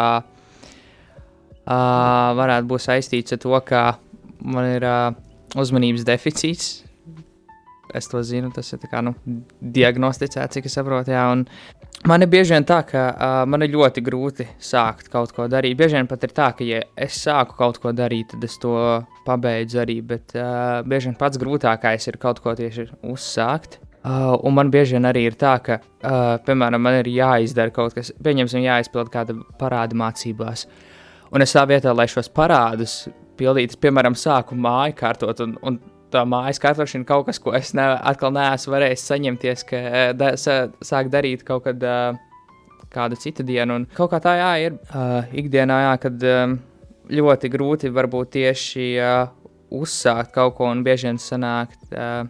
uh, 1.66 2.30
varētu 2.38 2.70
būt 2.70 2.86
saistīts 2.86 3.36
ar 3.36 3.42
to, 3.42 3.54
ka 3.66 3.82
man 4.42 4.70
ir 4.76 4.86
uh, 4.86 5.12
uzmanības 5.58 6.06
deficīts. 6.08 6.72
Es 7.92 8.08
to 8.08 8.22
zinu, 8.24 8.48
tas 8.54 8.70
ir 8.72 8.80
kā, 8.88 9.02
nu, 9.04 9.12
diagnosticēts, 9.60 10.56
cik 10.56 10.68
es 10.68 10.76
saprotu. 10.78 11.12
Jā, 11.12 11.26
man 12.08 12.24
ir 12.24 12.30
bieži 12.32 12.54
vien 12.54 12.64
tā, 12.64 12.78
ka 12.88 13.02
uh, 13.12 13.34
man 13.44 13.66
ir 13.66 13.74
ļoti 13.74 14.04
grūti 14.04 14.46
sākt 14.62 15.10
kaut 15.12 15.34
ko 15.36 15.44
darīt. 15.52 15.76
Bieži 15.76 15.98
vien 15.98 16.08
pat 16.08 16.24
ir 16.24 16.32
tā, 16.32 16.48
ka, 16.56 16.64
ja 16.64 16.80
es 16.96 17.20
sāku 17.20 17.58
kaut 17.58 17.82
ko 17.82 17.92
darīt, 17.96 18.32
tad 18.32 18.48
es 18.48 18.56
to 18.62 18.72
pabeidzu 19.26 19.82
arī. 19.84 20.00
Bet 20.14 20.32
uh, 20.38 20.80
bieži 20.88 21.10
vien 21.10 21.18
pats 21.20 21.40
grūtākais 21.42 22.08
ir 22.08 22.20
kaut 22.22 22.40
ko 22.40 22.56
tieši 22.56 22.88
uzsākt. 23.12 23.82
Uh, 24.02 24.34
un 24.42 24.56
man 24.56 24.70
bieži 24.72 24.96
vien 24.96 25.06
arī 25.06 25.28
ir 25.28 25.36
tā, 25.38 25.52
ka, 25.62 25.76
uh, 25.78 26.34
piemēram, 26.42 26.82
man 26.82 26.96
ir 26.98 27.10
jāizdara 27.12 27.70
kaut 27.70 27.94
kas, 27.94 28.10
pieņemsim, 28.18 28.64
jāizpild 28.64 29.12
kāda 29.14 29.36
parāda 29.60 29.94
mācībās. 29.94 30.66
Un 31.30 31.44
es 31.44 31.54
tā 31.54 31.62
vietā, 31.70 31.92
lai 31.94 32.08
šos 32.10 32.26
parādus 32.34 33.04
pildītu, 33.38 33.78
piemēram, 33.78 34.18
sāku 34.18 34.58
māju 34.58 34.96
kārtot, 34.98 35.44
un, 35.46 35.54
un 35.62 35.78
tā 36.12 36.24
mājas 36.28 36.58
kārtošana 36.62 37.06
kaut 37.08 37.28
kas, 37.30 37.38
ko 37.42 37.54
es 37.56 37.72
ne, 37.78 37.86
atkal 38.10 38.34
neesmu 38.34 38.74
varējis 38.74 39.06
saņemties, 39.12 39.64
ka 39.70 39.84
da, 40.18 40.34
sa, 40.40 40.58
sāk 40.84 41.12
darīt 41.12 41.46
kaut 41.46 41.64
kad 41.68 41.86
uh, 41.86 42.18
kādu 42.92 43.16
citu 43.22 43.46
dienu. 43.46 43.80
Un 43.80 43.88
kaut 43.96 44.12
kā 44.12 44.20
tā 44.24 44.34
jā, 44.40 44.52
ir 44.66 44.76
uh, 44.90 45.30
ikdienā, 45.30 45.78
jā, 45.86 45.94
kad 46.02 46.28
um, 46.34 46.58
ļoti 47.22 47.54
grūti 47.54 47.94
varbūt 47.94 48.34
tieši 48.36 48.90
uh, 48.98 49.32
uzsākt 49.72 50.34
kaut 50.34 50.58
ko 50.58 50.68
un 50.74 50.82
bieži 50.84 51.12
vien 51.12 51.22
sanākt. 51.22 51.86
Uh, 51.94 52.26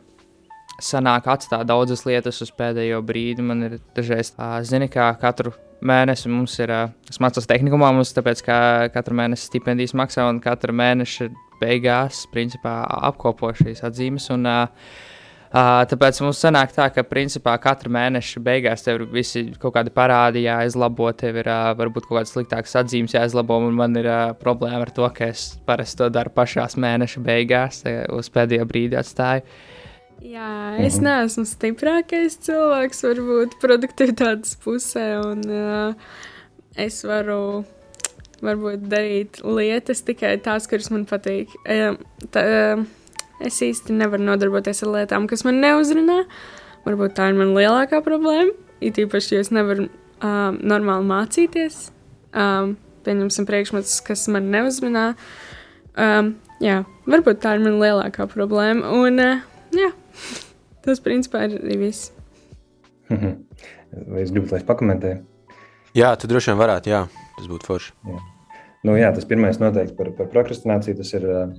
sanāk 0.82 1.28
atstāt 1.30 1.66
daudzas 1.68 2.04
lietas 2.08 2.42
uz 2.44 2.50
pēdējo 2.56 3.02
brīdi. 3.06 3.44
Man 3.46 3.66
ir 3.68 3.78
dažreiz, 3.96 4.32
zini, 4.68 4.90
kā 4.92 5.12
katru 5.20 5.54
mēnesi 5.82 6.30
mums 6.30 6.58
ir, 6.62 6.72
es 7.10 7.20
mācos 7.22 7.48
tehnikumā, 7.50 7.92
mums 7.94 8.14
tāpēc, 8.16 8.44
ka 8.46 8.58
katru 8.94 9.18
mēnesi 9.18 9.48
stipendijas 9.50 9.96
maksā 9.98 10.28
un 10.30 10.42
katru 10.42 10.74
mēnešu 10.78 11.30
beigās, 11.62 12.26
principā, 12.34 12.82
apkopo 13.10 13.54
šīs 13.62 13.84
atzīmes. 13.88 14.30
Un, 14.34 14.52
Uh, 15.52 15.82
tāpēc 15.84 16.16
mums 16.24 16.38
sanāk 16.40 16.70
tā, 16.72 16.86
ka 16.88 17.02
principā 17.04 17.52
katra 17.60 17.90
mēneša 17.92 18.40
beigās 18.40 18.86
tev 18.86 19.02
ir 19.02 19.10
visi 19.12 19.42
kaut 19.60 19.74
kādi 19.74 19.92
parādi 19.92 20.46
jāizlabo, 20.46 21.10
tev 21.12 21.42
ir 21.42 21.50
uh, 21.52 21.74
varbūt 21.76 22.06
kaut 22.06 22.22
kādas 22.22 22.32
sliktākas 22.32 22.72
atzīmes 22.80 23.12
jāizlabo, 23.12 23.58
un 23.60 23.76
man 23.76 23.98
ir 24.00 24.08
uh, 24.08 24.22
problēma 24.40 24.86
ar 24.86 24.94
to, 24.96 25.04
ka 25.12 25.28
es 25.28 25.50
parasti 25.68 26.00
to 26.00 26.08
daru 26.08 26.32
pašās 26.32 26.78
mēneša 26.80 27.20
beigās, 27.28 27.82
uz 28.16 28.32
pēdējo 28.32 28.64
brīdi 28.70 28.96
atstāju. 28.96 29.44
Uh, 29.44 29.71
Jā, 30.22 30.78
es 30.78 31.00
mhm. 31.00 31.06
neesmu 31.08 31.42
stiprākais 31.50 32.36
cilvēks, 32.46 33.00
varbūt 33.08 33.56
produktivitātes 33.62 34.54
pusē, 34.62 35.06
un 35.18 35.40
uh, 35.50 36.18
es 36.78 37.00
varu 37.02 37.64
varbūt 38.42 38.84
darīt 38.90 39.40
lietas 39.42 40.04
tikai 40.06 40.36
tās, 40.44 40.68
kuras 40.70 40.92
man 40.94 41.08
patīk. 41.10 41.50
Uh, 41.66 41.98
tā, 42.34 42.44
uh, 42.46 42.84
es 43.42 43.58
īsti 43.66 43.96
nevaru 43.98 44.22
nodarboties 44.28 44.84
ar 44.86 44.92
lietām, 44.96 45.26
kas 45.30 45.42
man 45.46 45.58
neuzrunā. 45.62 46.20
Varbūt 46.86 47.16
tā 47.18 47.30
ir 47.30 47.38
mana 47.38 47.58
lielākā 47.58 47.98
problēma. 48.06 48.54
it 48.80 48.98
īpaši, 48.98 49.34
ja 49.34 49.40
es 49.42 49.50
nevaru 49.54 49.86
um, 49.86 50.58
normāli 50.58 51.06
mācīties. 51.06 51.90
Um, 52.34 52.76
pieņemsim 53.06 53.46
priekšmetus, 53.46 54.00
kas 54.06 54.26
man 54.30 54.50
neuzmanā. 54.54 55.12
Um, 55.98 56.36
jā, 56.62 56.82
varbūt 57.06 57.42
tā 57.42 57.56
ir 57.56 57.66
mana 57.66 57.78
lielākā 57.82 58.26
problēma. 58.30 58.90
Un, 58.90 59.22
uh, 59.22 59.42
jā, 59.74 59.92
tas 60.85 61.02
principā 61.04 61.47
ir 61.49 61.59
arī 61.61 61.78
viss. 61.87 62.12
Vai 63.12 64.23
jūs 64.23 64.33
gribat, 64.33 64.54
lai 64.54 64.62
es 64.62 64.69
pakomentēju? 64.69 65.23
Jā, 65.97 66.14
tu 66.16 66.28
droši 66.31 66.52
vien 66.52 66.61
varētu, 66.62 66.92
jā, 66.92 67.02
tas 67.37 67.49
būtu 67.50 67.69
forši. 67.69 67.92
Jā. 68.09 68.21
Nu, 68.83 68.97
jā, 68.99 69.12
tas 69.14 69.26
pirmais 69.31 69.61
noteikti 69.62 69.95
par, 69.95 70.11
par 70.16 70.28
prokrastināciju. 70.33 70.97
Tas 70.99 71.12
ir 71.14 71.26
uh, 71.31 71.52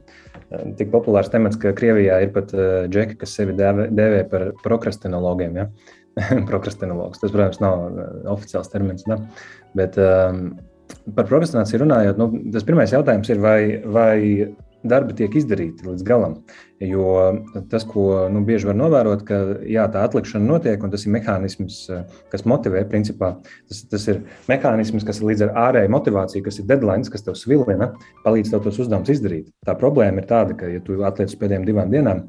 tik 0.79 0.89
populārs 0.91 1.31
temats, 1.31 1.59
ka 1.59 1.71
Krievijā 1.77 2.17
ir 2.25 2.33
pat 2.35 2.51
uh, 2.57 2.83
džeki, 2.91 3.15
kas 3.21 3.35
sevi 3.37 3.55
dēvē, 3.55 3.87
dēvē 3.95 4.23
par 4.31 4.49
prokrastinologiem. 4.65 5.61
Ja? 5.61 5.69
Prokrastinologs. 6.49 7.21
Tas, 7.21 7.31
protams, 7.31 7.61
nav 7.63 7.85
uh, 7.87 8.11
oficiāls 8.33 8.71
termins. 8.73 9.07
Ne? 9.07 9.21
Bet 9.77 9.95
um, 10.01 10.49
par 11.15 11.29
prokrastināciju 11.29 11.85
runājot, 11.85 12.19
nu, 12.19 12.27
tas 12.57 12.67
pirmais 12.67 12.91
jautājums 12.91 13.31
ir, 13.31 13.39
vai, 13.43 13.59
vai 13.87 14.17
darbi 14.87 15.15
tiek 15.17 15.35
izdarīti 15.39 15.87
līdz 15.87 16.05
galam. 16.07 16.37
Jo 16.83 17.05
tas, 17.71 17.85
ko 17.87 18.25
nu, 18.33 18.41
bieži 18.47 18.67
var 18.67 18.77
novērot, 18.79 19.23
ka 19.27 19.39
jā, 19.69 19.85
tā 19.93 20.03
atlikšana 20.07 20.45
notiek, 20.45 20.83
un 20.83 20.91
tas 20.91 21.05
ir 21.05 21.13
mehānisms, 21.15 21.79
kas 22.33 22.45
motivē. 22.49 22.83
Principā, 22.91 23.33
tas, 23.71 23.83
tas 23.91 24.09
ir 24.11 24.21
mehānisms, 24.51 25.05
kas 25.07 25.21
ir 25.21 25.29
līdz 25.31 25.47
ar 25.47 25.55
ārēju 25.69 25.93
motivāciju, 25.95 26.43
kas 26.49 26.59
ir 26.59 26.67
deadline, 26.69 27.07
kas 27.13 27.25
tev 27.25 27.39
svilina, 27.39 27.93
palīdz 28.25 28.51
tev 28.51 28.67
tos 28.67 28.81
uzdevumus 28.83 29.13
izdarīt. 29.15 29.49
Tā 29.67 29.77
problēma 29.79 30.23
ir 30.23 30.29
tāda, 30.29 30.59
ka, 30.59 30.69
ja 30.71 30.83
tu 30.83 30.99
atliec 31.07 31.31
uz 31.31 31.39
pēdējām 31.39 31.67
divām 31.69 31.93
dienām, 31.93 32.27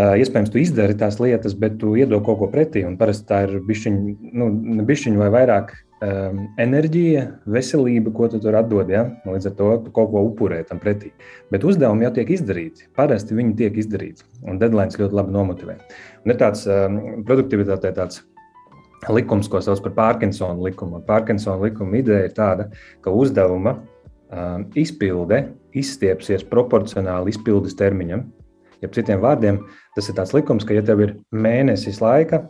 Iespējams, 0.00 0.52
tu 0.54 0.60
izdari 0.62 0.94
tās 0.96 1.18
lietas, 1.20 1.52
bet 1.58 1.74
tu 1.80 1.96
iedod 1.98 2.22
kaut 2.24 2.38
ko 2.40 2.48
pretī. 2.48 2.84
Parasti 2.96 3.26
tā 3.28 3.40
ir 3.44 3.56
bišķiņa, 3.66 4.12
nu, 4.38 4.46
bišķiņa 4.86 5.20
vai 5.20 5.30
vairāk 5.34 5.74
um, 6.04 6.40
enerģija, 6.60 7.26
veselība, 7.50 8.12
ko 8.14 8.28
tu 8.32 8.40
tur 8.42 8.56
atdod. 8.58 8.90
Ja? 8.92 9.04
Līdz 9.28 9.50
ar 9.50 9.54
to 9.58 9.70
tu 9.84 9.92
kaut 9.96 10.10
ko 10.14 10.24
upurē 10.28 10.62
tam 10.68 10.80
pretī. 10.82 11.12
Bet 11.52 11.66
uzdevumi 11.66 12.06
jau 12.06 12.14
tiek 12.18 12.32
izdarīti. 12.36 12.88
Parasti 12.96 13.36
viņi 13.36 13.56
tiek 13.60 13.78
izdarīti. 13.82 14.26
Un 14.48 14.60
deadlines 14.62 14.98
ļoti 15.00 15.18
labi 15.20 15.36
nomotivē. 15.36 15.78
Un 16.24 16.34
ir 16.34 16.40
tāds 16.40 16.66
um, 16.70 17.00
produktivitātē 17.28 17.94
tāds 17.96 18.24
likums, 19.08 19.48
ko 19.48 19.62
sauc 19.64 19.80
par 19.86 19.96
Parkinsona 19.96 20.60
likumu. 20.60 21.00
Parkinsona 21.06 21.60
likuma 21.64 22.00
ideja 22.00 22.28
ir 22.28 22.36
tāda, 22.36 22.68
ka 23.04 23.12
uzdevuma 23.14 23.78
um, 23.78 24.68
izpilde 24.76 25.46
izstiepsies 25.76 26.44
proporcionāli 26.50 27.32
izpildes 27.32 27.76
termiņam. 27.78 28.26
Ja 28.80 28.88
citiem 28.92 29.20
vārdiem, 29.20 29.60
tas 29.96 30.08
ir 30.08 30.16
tāds 30.16 30.32
likums, 30.32 30.64
ka, 30.64 30.72
ja 30.72 30.84
tev 30.84 31.02
ir 31.04 31.18
mēnesis 31.32 32.00
laika 32.00 32.46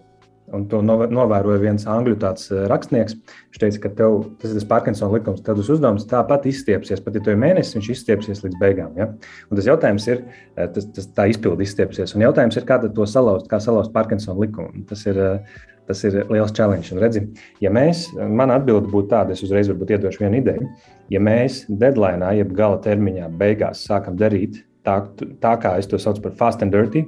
Un 0.57 0.67
to 0.71 0.81
novēroja 0.83 1.61
viens 1.63 1.87
angļu 1.89 2.17
eh, 2.19 2.61
rakstnieks. 2.71 3.17
Viņš 3.51 3.63
teica, 3.63 3.81
ka 3.85 3.93
tev, 4.01 4.19
tas 4.43 4.53
ir 4.53 4.59
tas 4.59 4.69
Parkinsona 4.71 5.15
likums, 5.15 5.43
tad 5.47 5.61
tas 5.61 5.71
uzdevums 5.73 6.07
tāpat 6.11 6.47
izstiepsies. 6.51 7.03
Pat 7.05 7.17
ja 7.17 7.25
tev 7.25 7.37
ir 7.37 7.43
mēnesis, 7.43 7.77
viņš 7.79 7.91
izstiepsies 7.95 8.45
līdz 8.45 8.61
beigām. 8.61 8.95
Ja? 8.99 9.11
Un 9.49 9.59
tas 9.59 9.69
jautājums 9.69 10.07
ir, 10.11 10.23
eh, 10.57 10.71
tas, 10.75 10.89
tas 10.97 11.11
tā 11.17 11.29
izpildi 11.31 11.67
izstiepsies. 11.67 12.15
Un 12.17 12.27
jautājums 12.27 12.59
ir, 12.59 12.67
kā 12.69 12.81
to 12.83 13.07
salauzt, 13.07 13.51
kā 13.51 13.61
salauzt 13.63 13.95
Parkinsona 13.95 14.39
likumu. 14.41 14.87
Tas 14.91 15.05
ir, 15.07 15.19
eh, 15.19 15.61
tas 15.91 16.03
ir 16.05 16.25
liels 16.31 16.55
challenge. 16.55 16.93
Un 16.95 17.03
redzi, 17.03 17.27
ja 17.61 17.71
mēs, 17.71 18.09
man 18.29 18.51
atbilde 18.55 18.91
būtu 18.91 19.11
tāda, 19.11 19.35
es 19.35 19.43
uzreiz 19.43 19.71
varbūt 19.71 19.95
iedošu 19.97 20.25
vienu 20.25 20.43
ideju. 20.43 20.67
Ja 21.11 21.21
mēs 21.21 21.65
deadline, 21.69 22.27
jeb 22.39 22.55
gala 22.55 22.79
termiņā, 22.79 23.31
beigās 23.39 23.87
sākam 23.87 24.19
darīt 24.19 24.63
tā, 24.87 25.01
tā 25.43 25.55
kā 25.61 25.77
es 25.79 25.89
to 25.91 25.99
saucu 26.01 26.23
par 26.25 26.37
fast 26.39 26.63
and 26.63 26.73
dirty, 26.75 27.05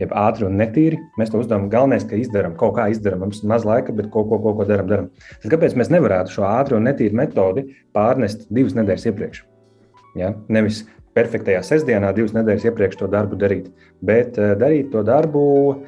jeb 0.00 0.12
ātri 0.16 0.46
un 0.48 0.58
netīri. 0.60 1.00
Mēs 1.20 1.32
to 1.32 1.40
uzdevām. 1.42 1.68
Galvenais, 1.72 2.06
ka 2.08 2.18
izdarām 2.20 2.56
kaut 2.60 2.76
kā, 2.78 2.88
izdarām. 2.92 3.24
Mums 3.26 3.42
maz 3.48 3.66
laika, 3.68 3.94
bet 3.96 4.10
kaut 4.12 4.28
ko, 4.30 4.40
ko, 4.42 4.54
ko 4.58 4.68
darām. 4.68 4.90
darām. 4.90 5.10
Tad 5.42 5.52
kāpēc 5.54 5.76
mēs 5.78 5.92
nevarētu 5.94 6.36
šo 6.36 6.46
ātru 6.48 6.80
un 6.80 6.88
netīru 6.90 7.16
metodi 7.16 7.68
pārnest 7.96 8.48
divas 8.50 8.76
nedēļas 8.78 9.08
iepriekš? 9.12 9.42
Ja? 10.20 10.34
Nevis 10.52 10.84
perfektajā 11.16 11.62
sestdienā, 11.64 12.10
divas 12.16 12.34
nedēļas 12.36 12.66
iepriekš 12.68 12.98
to 13.00 13.08
darbu 13.12 13.38
darīt, 13.40 13.70
bet 14.04 14.36
uh, 14.40 14.52
darīt 14.60 14.90
to 14.92 15.00
darbu 15.06 15.44
uh, 15.72 15.78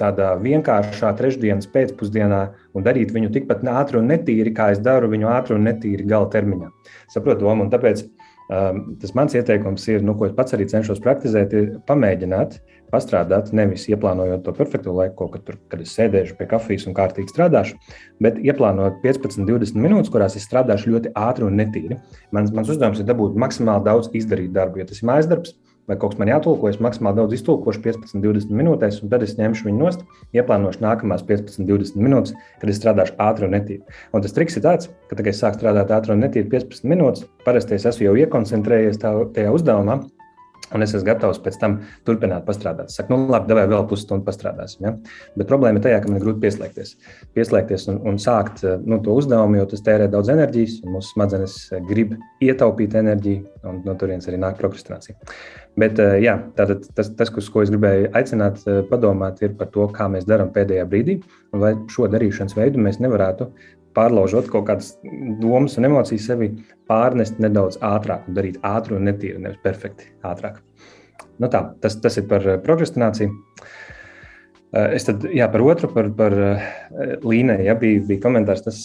tādā 0.00 0.30
vienkāršā 0.40 1.12
trešdienas 1.18 1.68
pēcpusdienā 1.74 2.40
un 2.76 2.86
darīt 2.86 3.12
viņu 3.12 3.32
tikpat 3.34 3.66
ātri 3.68 4.00
un 4.00 4.08
netīri, 4.08 4.54
kā 4.56 4.70
es 4.74 4.80
daru 4.84 5.10
viņu 5.12 5.28
ātri 5.28 5.58
un 5.58 5.68
netīri 5.68 6.08
gala 6.08 6.30
termiņā. 6.32 6.70
Saprotu, 7.12 7.44
domu, 7.44 7.66
un 7.66 7.72
tāpēc 7.74 8.06
tas 8.50 9.14
mans 9.14 9.34
ieteikums 9.38 9.84
ir, 9.92 10.02
nu, 10.02 10.16
ko 10.18 10.26
es 10.26 10.34
pats 10.34 10.56
arī 10.56 10.66
cenšos 10.70 11.00
praktizēt, 11.04 11.54
ir 11.54 11.68
pamēģināt 11.86 12.58
pastrādāt, 12.90 13.52
nevis 13.54 13.84
ieplānojot 13.86 14.42
to 14.42 14.54
perfekto 14.56 14.94
laiku, 14.96 15.28
kad, 15.30 15.44
tur, 15.46 15.58
kad 15.70 15.82
es 15.84 15.92
sēdēšu 15.94 16.34
pie 16.38 16.48
kafijas 16.50 16.88
un 16.90 16.96
kārtīgi 16.96 17.30
strādāšu, 17.30 17.78
bet 18.24 18.40
ieplānojot 18.42 18.98
15, 19.04 19.46
20 19.46 19.78
minūtes, 19.78 20.10
kurās 20.10 20.34
es 20.38 20.48
strādāšu 20.48 20.96
ļoti 20.96 21.14
ātri 21.14 21.46
un 21.46 21.60
netīri. 21.60 22.00
Mans, 22.34 22.50
mans 22.56 22.72
uzdevums 22.74 22.98
ir 22.98 23.06
dabūt 23.06 23.38
maksimāli 23.38 23.86
daudz 23.86 24.10
izdarīt 24.18 24.50
darbu. 24.56 24.82
Ja 24.82 24.90
tas 24.90 24.98
ir 24.98 25.10
mājas 25.12 25.30
darbs, 25.30 25.54
vai 25.90 25.98
kaut 25.98 26.14
kas 26.14 26.20
man 26.22 26.30
jātulko, 26.30 26.70
es 26.70 26.78
maksimāli 26.82 27.18
daudz 27.18 27.34
iztulkošu 27.34 27.82
15, 27.82 28.20
20 28.22 28.54
minūtēs, 28.54 29.00
un 29.02 29.10
tad 29.10 29.24
es 29.26 29.34
ņemšu 29.38 29.66
viņu 29.66 29.82
nost, 29.82 30.04
ieplānošu 30.36 30.84
nākamās 30.84 31.24
15, 31.26 31.66
20 31.66 31.98
minūtes, 31.98 32.36
kad 32.62 32.70
es 32.70 32.78
strādāšu 32.78 33.16
ātri 33.26 33.48
un 33.48 33.56
netīri. 33.56 33.98
Un 34.14 34.22
tas 34.22 34.36
triks 34.36 34.58
ir 34.60 34.66
tāds, 34.68 34.92
ka, 35.10 35.18
kad 35.18 35.26
es 35.26 35.42
sāku 35.42 35.58
strādāt 35.58 35.90
ātri 35.96 36.14
un 36.14 36.22
netīri 36.22 36.46
15 36.52 36.86
minūtes, 36.94 37.26
parasti 37.46 37.74
es 37.74 37.88
esmu 37.90 38.06
jau 38.06 38.16
iekoncentrējies 38.22 39.02
tā, 39.02 39.16
tajā 39.34 39.54
uzdevumā, 39.56 39.98
Un 40.74 40.84
es 40.84 40.94
esmu 40.94 41.08
gatavs 41.08 41.40
pēc 41.42 41.58
tam 41.60 41.78
turpināt 42.06 42.48
strādāt. 42.54 42.92
Saku, 42.94 43.14
nu, 43.14 43.28
labi, 43.30 43.54
vai 43.56 43.66
vēl 43.70 43.86
pusstundu 43.90 44.26
pastrādāsim. 44.26 44.86
Ja? 44.86 44.92
Bet 45.38 45.48
problēma 45.50 45.80
ir 45.80 45.86
tajā, 45.86 46.00
ka 46.02 46.10
man 46.10 46.20
ir 46.20 46.26
grūti 46.26 46.42
pieslēgties. 46.44 46.92
Pieslēgties 47.36 47.88
un, 47.92 48.00
un 48.06 48.20
sākt 48.22 48.62
nu, 48.84 49.00
to 49.04 49.16
uzdevumu, 49.18 49.58
jo 49.60 49.66
tas 49.70 49.82
tērē 49.86 50.06
daudz 50.12 50.30
enerģijas, 50.34 50.80
un 50.84 50.96
mūsu 50.98 51.14
smadzenes 51.14 51.56
grib 51.88 52.14
ietaupīt 52.44 52.94
enerģiju, 53.00 53.42
un 53.70 53.82
no 53.86 53.96
turienes 53.98 54.30
arī 54.30 54.38
nāk 54.42 54.60
prokrastinācija. 54.60 55.18
Bet 55.80 56.00
jā, 56.22 56.36
tātad, 56.58 56.86
tas, 56.98 57.12
tas, 57.18 57.30
uz 57.40 57.50
ko 57.52 57.62
es 57.64 57.70
gribēju 57.72 58.10
aicināt, 58.18 58.62
padomāt, 58.90 59.42
ir 59.46 59.54
par 59.58 59.70
to, 59.74 59.86
kā 59.94 60.08
mēs 60.12 60.26
darām 60.28 60.50
pēdējā 60.54 60.86
brīdī, 60.90 61.20
vai 61.54 61.74
šo 61.90 62.08
darīšanas 62.10 62.56
veidu 62.58 62.82
mēs 62.82 62.98
nevarētu 63.02 63.50
pārlaužot 63.96 64.48
kaut 64.52 64.66
kādas 64.68 64.94
domas 65.40 65.76
un 65.78 65.88
emocijas 65.88 66.28
sevi, 66.30 66.50
pārnest 66.90 67.40
nedaudz 67.42 67.78
ātrāk 67.84 68.28
un 68.28 68.36
darīt 68.38 68.60
ātri 68.66 68.96
un 68.96 69.06
netīri, 69.08 69.40
nevis 69.42 69.62
perfekti 69.64 70.10
ātrāk. 70.26 70.60
Nu 71.40 71.48
tā, 71.52 71.62
tas, 71.80 71.96
tas 72.02 72.18
ir 72.20 72.26
par 72.30 72.46
eh, 72.46 72.58
prokrastināciju. 72.62 73.34
Eh, 74.70 74.96
es 74.96 75.06
tad, 75.08 75.24
jā, 75.34 75.48
par 75.52 75.64
otru, 75.64 75.90
par, 75.94 76.10
par 76.16 76.36
eh, 76.36 76.66
līniju, 77.24 77.64
ja 77.66 77.76
bija, 77.80 78.02
bija 78.08 78.24
komentārs, 78.26 78.64
tas 78.66 78.82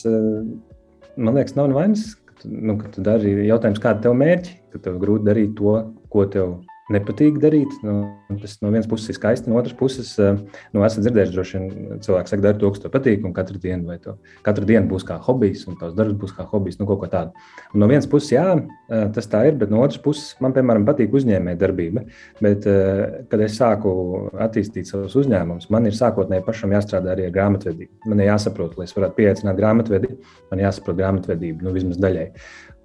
man 1.15 1.35
liekas, 1.35 1.57
nav 1.59 1.71
nevainas. 1.71 2.13
Nu, 2.45 2.75
kad 2.77 2.93
tu 2.93 3.01
dari 3.01 3.31
jautājums, 3.47 3.81
kāda 3.81 3.99
ir 3.99 4.05
tava 4.05 4.17
mērķa, 4.19 4.55
ka 4.73 4.81
tev 4.85 4.97
grūti 5.01 5.25
darīt 5.25 5.55
to, 5.57 5.75
ko 6.13 6.25
tev 6.29 6.57
nepatīk 6.93 7.39
darīt. 7.41 7.71
Nu, 7.85 7.95
tas 8.41 8.57
no 8.61 8.69
vienas 8.73 8.87
puses 8.89 9.09
ir 9.09 9.17
skaisti, 9.17 9.49
no 9.49 9.57
otras 9.57 9.73
puses, 9.77 10.11
eh, 10.21 10.37
nu, 10.73 10.83
esat 10.85 11.05
dzirdējuši, 11.05 11.33
droši 11.33 11.57
vien 11.57 12.01
cilvēks 12.05 12.33
saka, 12.33 12.43
dari 12.45 12.61
to, 12.61 12.69
kas 12.73 12.83
tev 12.83 12.93
patīk, 12.93 13.23
un 13.25 13.33
katru 13.33 13.57
dienu, 13.61 13.87
vai 13.89 13.97
to 14.01 14.17
katru 14.45 14.67
dienu 14.69 14.89
būs 14.91 15.05
kā 15.07 15.17
hobijs, 15.25 15.65
un 15.69 15.79
tavs 15.79 15.95
darbs 15.97 16.17
būs 16.21 16.35
kā 16.37 16.45
hobijs, 16.51 16.77
nu, 16.79 16.87
kaut 16.89 17.01
ko 17.01 17.09
tādu. 17.09 17.45
Un 17.73 17.81
no 17.81 17.89
vienas 17.89 18.05
puses, 18.09 18.35
jā, 18.35 18.45
eh, 18.61 19.07
tas 19.15 19.29
tā 19.31 19.45
ir, 19.49 19.57
bet 19.61 19.73
no 19.73 19.81
otras 19.81 20.01
puses, 20.01 20.35
man, 20.43 20.53
piemēram, 20.53 20.85
patīk 20.85 21.15
uzņēmēja 21.17 21.61
darbība. 21.63 22.05
Bet, 22.41 22.67
eh, 22.69 23.25
kad 23.31 23.41
es 23.41 23.57
sāku 23.57 24.29
attīstīt 24.33 24.85
savus 24.91 25.17
uzņēmumus, 25.17 25.71
man 25.73 25.89
ir 25.89 25.97
sākotnēji 25.97 26.45
pašam 26.45 26.75
jāstrādā 26.77 27.15
arī 27.15 27.25
ar 27.25 27.33
grāmatvedību. 27.33 27.89
Man 28.05 28.21
ir 28.21 28.29
jāsaprot, 28.29 28.77
lai 28.77 28.85
es 28.85 28.93
varētu 28.93 29.17
pieaicināt 29.17 29.57
grāmatvedi, 29.57 30.17
man 30.51 30.59
jāsaprot 30.59 31.01
grāmatvedība, 31.01 31.65
nu, 31.65 31.73
vismaz 31.73 31.97
daļai. 31.97 32.29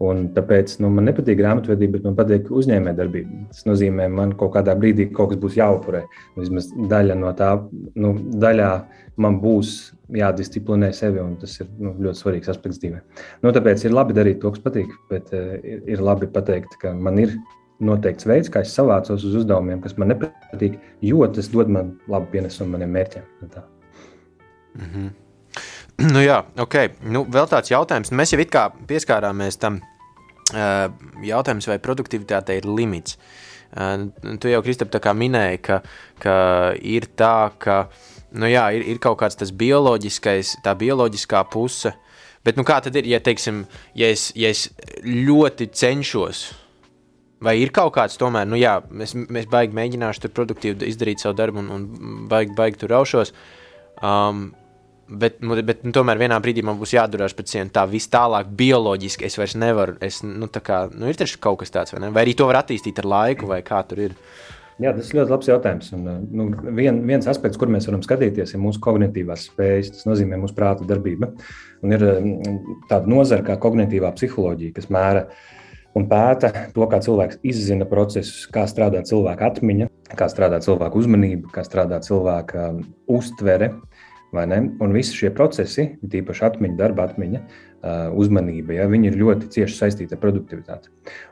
Un 0.00 0.30
tāpēc 0.33 0.78
nu, 0.80 0.88
man 0.97 1.04
nepatīk 1.11 1.37
grāmatvedība, 1.37 1.99
bet 1.99 2.07
man 2.09 2.14
patīk 2.16 2.47
uzņēmējdarbība. 2.57 3.42
Tas 3.52 3.66
nozīmē, 3.69 4.07
ka 4.09 4.14
man 4.16 4.33
kaut 4.40 4.54
kādā 4.54 4.73
brīdī 4.78 5.11
kaut 5.12 5.35
kas 5.35 5.40
būs 5.42 5.59
jāupurē. 5.59 6.07
Vismaz 6.40 6.71
daļa 6.88 7.19
no 7.21 7.35
tā, 7.37 7.50
nu, 8.00 8.14
daļā 8.40 8.71
man 9.21 9.37
būs 9.42 9.75
jādisciplinē 10.16 10.88
sevi, 10.97 11.21
un 11.21 11.37
tas 11.42 11.59
ir 11.61 11.69
nu, 11.76 11.92
ļoti 12.07 12.23
svarīgs 12.23 12.49
aspekts 12.49 12.80
dzīvē. 12.80 13.02
Nu, 13.45 13.52
tāpēc 13.52 13.85
ir 13.85 13.92
labi 13.92 14.16
darīt 14.16 14.40
to, 14.40 14.54
kas 14.54 14.64
patīk, 14.64 14.95
bet 15.12 15.35
uh, 15.37 15.59
ir, 15.61 15.85
ir 15.92 16.04
labi 16.04 16.30
pateikt, 16.33 16.78
ka 16.80 16.95
man 16.97 17.21
ir 17.21 17.37
noteikts 17.85 18.28
veids, 18.28 18.49
kā 18.52 18.64
es 18.64 18.73
savācos 18.76 19.21
uz 19.28 19.37
uzdevumiem, 19.42 19.85
kas 19.85 19.99
man 20.00 20.14
nepatīk, 20.14 20.80
jo 21.04 21.28
tas 21.28 21.52
dod 21.52 21.69
man 21.73 21.92
labu 22.09 22.33
pienesumu 22.33 22.78
maniem 22.78 22.97
mērķiem. 22.97 23.28
Mm 23.42 24.88
-hmm. 24.95 25.11
Nu, 26.00 26.21
jā, 26.25 26.45
ok. 26.57 26.75
Nu, 27.02 27.26
vēl 27.28 27.49
tāds 27.50 27.71
jautājums. 27.71 28.12
Mēs 28.12 28.33
jau 28.33 28.40
it 28.40 28.50
kā 28.50 28.71
pieskārāmies 28.88 29.59
tam 29.61 29.80
jautājums, 30.52 31.69
vai 31.71 31.78
produktivitāte 31.83 32.57
ir 32.59 32.69
limits. 32.69 33.19
Tu 33.71 34.50
jau, 34.50 34.62
Kristap, 34.66 34.95
minēji, 35.14 35.61
ka, 35.62 35.80
ka 36.23 36.37
ir 36.83 37.07
tā, 37.14 37.52
ka 37.62 37.85
nu, 38.33 38.49
jā, 38.50 38.66
ir, 38.75 38.87
ir 38.95 39.02
kaut 39.02 39.21
kāds 39.21 39.38
tas 39.38 39.52
bioloģiskais, 39.54 40.57
tā 40.64 40.75
bioloģiskā 40.78 41.45
puse. 41.52 41.95
Bet 42.45 42.57
nu, 42.57 42.64
kā 42.64 42.80
tad 42.83 42.97
ir, 42.97 43.07
ja, 43.11 43.21
teiksim, 43.21 43.66
ja, 43.95 44.09
es, 44.09 44.30
ja 44.38 44.50
es 44.50 44.69
ļoti 45.04 45.69
cenšos, 45.76 46.47
vai 47.45 47.59
ir 47.61 47.73
kaut 47.76 47.92
kāds 47.97 48.16
tomēr, 48.21 48.49
nu 48.49 48.59
jā, 48.61 48.78
mēs, 48.90 49.12
mēs 49.28 49.49
baigi 49.50 49.76
mēģināšu 49.76 50.25
tur 50.25 50.33
produktīvi 50.38 50.88
izdarīt 50.88 51.23
savu 51.23 51.37
darbu 51.37 51.61
un, 51.61 51.69
un 51.75 51.85
baigi, 52.30 52.57
baigi 52.57 52.83
tur 52.83 52.95
raušos. 52.97 53.35
Um, 54.00 54.50
Bet, 55.11 55.40
bet 55.67 55.83
nu, 55.83 55.90
tomēr 55.95 56.21
vienā 56.21 56.37
brīdī 56.43 56.62
man 56.67 56.79
būs 56.79 56.95
jādurās 56.95 57.35
pēc 57.35 57.55
sienām. 57.55 57.73
Tā 57.75 57.83
viss 57.90 58.11
tālāk, 58.12 58.52
bioloģiski 58.61 59.26
es 59.26 59.37
vairs 59.40 59.57
nevaru. 59.59 59.97
Es, 60.07 60.21
nu, 60.23 60.47
kā, 60.47 60.85
nu, 60.95 61.09
ir 61.11 61.19
taču 61.19 61.40
kaut 61.43 61.61
kas 61.64 61.75
tāds, 61.75 61.95
vai, 61.95 62.05
ne? 62.05 62.12
vai 62.14 62.23
arī 62.26 62.37
to 62.38 62.47
var 62.47 62.61
attīstīt 62.61 63.02
ar 63.02 63.11
laiku, 63.11 63.50
vai 63.50 63.59
kā 63.67 63.83
tur 63.88 64.05
ir. 64.07 64.17
Jā, 64.81 64.95
tas 64.97 65.11
ir 65.11 65.19
ļoti 65.19 65.35
labs 65.35 65.49
jautājums. 65.50 65.90
Un, 65.97 66.07
nu, 66.31 66.47
vien, 66.76 67.02
viens 67.09 67.26
aspekts, 67.29 67.59
kur 67.61 67.69
mēs 67.73 67.88
varam 67.90 68.05
skatīties, 68.07 68.55
ir 68.55 68.62
mūsu 68.62 68.81
kognitīvās 68.87 69.49
spējas. 69.50 69.90
Tas 69.97 70.07
nozīmē 70.09 70.38
mūsu 70.40 70.57
prāta 70.57 70.87
darbība. 70.88 71.33
Un 71.85 71.97
ir 71.97 72.07
tāda 72.88 73.11
nozara 73.11 73.45
kā 73.45 73.59
kognitīvā 73.61 74.14
psiholoģija, 74.17 74.76
kas 74.79 74.88
mēra 74.95 75.26
un 75.99 76.07
pēta 76.11 76.52
to, 76.75 76.87
kā 76.88 77.00
cilvēks 77.02 77.40
izzina 77.50 77.88
procesus, 77.90 78.47
kā 78.52 78.62
strādā 78.71 79.02
cilvēka 79.07 79.50
atmiņa, 79.50 79.90
kā 80.17 80.31
strādā 80.31 80.62
cilvēka 80.64 81.02
uzmanība, 81.02 81.50
kā 81.55 81.64
strādā 81.67 81.99
cilvēka 82.05 82.71
uztvere 83.11 83.73
Un 84.31 84.95
visi 84.95 85.17
šie 85.19 85.33
procesi, 85.35 85.89
tīpaši 86.07 86.45
atmiņa, 86.47 86.77
darba 86.79 87.09
atmiņa, 87.09 87.41
uzmanība, 87.83 88.75
ja, 88.77 88.87
viņi 88.91 89.09
ir 89.09 89.17
ļoti 89.21 89.49
cieši 89.55 89.77
saistīti 89.77 90.17
ar 90.17 90.21
produktivitāti. 90.21 90.91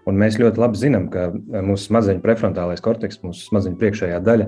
Un 0.08 0.16
mēs 0.16 0.38
ļoti 0.40 0.60
labi 0.62 0.80
zinām, 0.80 1.08
ka 1.12 1.28
mūsu 1.36 1.90
smadzeņu 1.90 2.22
prefrontālais 2.24 2.80
korteks, 2.84 3.20
mūsu 3.20 3.50
smadzeņu 3.50 3.76
priekšējā 3.80 4.20
daļa, 4.24 4.46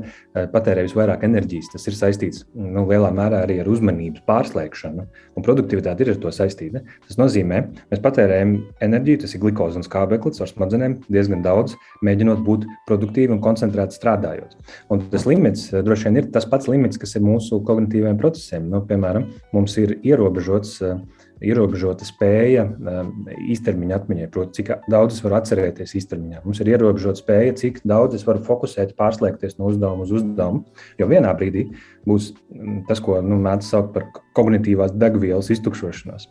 patērē 0.54 0.86
visvairāk 0.86 1.26
enerģijas. 1.28 1.68
Tas 1.74 1.84
ir 1.90 1.98
saistīts 1.98 2.46
nu, 2.56 2.86
lielā 2.88 3.10
mērā 3.14 3.42
arī 3.44 3.58
ar 3.60 3.68
uzmanības 3.68 4.24
pārslēgšanu, 4.28 5.06
un 5.36 5.46
produktivitāte 5.46 6.06
ir 6.06 6.14
ar 6.14 6.22
to 6.24 6.32
saistīta. 6.32 6.82
Tas 7.06 7.20
nozīmē, 7.20 7.60
ka 7.68 7.92
mēs 7.92 8.04
patērējam 8.08 8.56
enerģiju, 8.88 9.22
tas 9.26 9.36
ir 9.36 9.44
glikoze 9.44 9.80
un 9.80 9.86
skābeklis 9.86 10.40
ar 10.40 10.50
smadzenēm 10.50 10.98
diezgan 11.12 11.44
daudz, 11.44 11.76
mēģinot 12.06 12.40
būt 12.46 12.66
produktīvi 12.88 13.36
un 13.36 13.44
koncentrēti 13.44 14.00
strādājot. 14.00 14.56
Un 14.88 15.04
tas 15.12 15.28
limits 15.28 15.68
droši 15.70 16.08
vien 16.08 16.22
ir 16.22 16.32
tas 16.32 16.48
pats 16.48 16.70
limits, 16.70 17.00
kas 17.00 17.18
ir 17.18 17.26
mūsu 17.26 17.60
kognitīvajiem 17.68 18.20
procesiem. 18.20 18.70
Nu, 18.72 18.80
piemēram, 18.88 19.28
mums 19.52 19.76
ir 19.82 19.98
ierobežots 20.00 20.78
uh, 20.86 21.00
ierobežota 21.44 22.06
spēja 22.06 22.66
um, 22.68 23.10
īstermiņa 23.50 23.96
atmiņai, 23.96 24.28
proti, 24.32 24.60
cik 24.60 24.72
daudz 24.92 25.16
es 25.16 25.24
varu 25.24 25.38
atcerēties 25.38 25.94
īstermiņā. 26.00 26.42
Mums 26.44 26.60
ir 26.62 26.70
ierobežota 26.74 27.22
spēja, 27.22 27.56
cik 27.60 27.80
daudz 27.88 28.18
es 28.18 28.26
varu 28.28 28.42
fokusēt, 28.46 28.92
pārslēgties 28.98 29.56
no 29.58 29.70
uzdevuma 29.72 30.06
uz 30.06 30.14
uzdevumu. 30.20 30.64
Jo 31.00 31.08
vienā 31.10 31.32
brīdī 31.38 31.66
būs 32.08 32.30
mm, 32.32 32.84
tas, 32.90 33.02
ko 33.04 33.18
nu, 33.24 33.40
mēdz 33.40 33.72
saukt 33.72 33.92
par 33.96 34.08
kognitīvās 34.38 34.94
degvielas 35.00 35.50
iztukšošanos. 35.54 36.28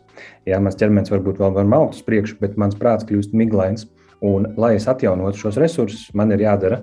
Jā, 0.48 0.62
mans 0.62 0.78
ķermenis 0.80 1.12
varbūt 1.12 1.42
vēl 1.42 1.54
var 1.58 1.70
malt 1.70 1.98
uz 1.98 2.06
priekšu, 2.06 2.38
bet 2.42 2.58
mans 2.60 2.78
prāts 2.78 3.08
kļūst 3.08 3.34
miglains. 3.36 3.88
Un, 4.20 4.50
lai 4.60 4.74
es 4.76 4.84
atjaunotu 4.90 5.46
šos 5.46 5.56
resursus, 5.56 6.10
man 6.12 6.34
ir 6.34 6.42
jādara 6.44 6.82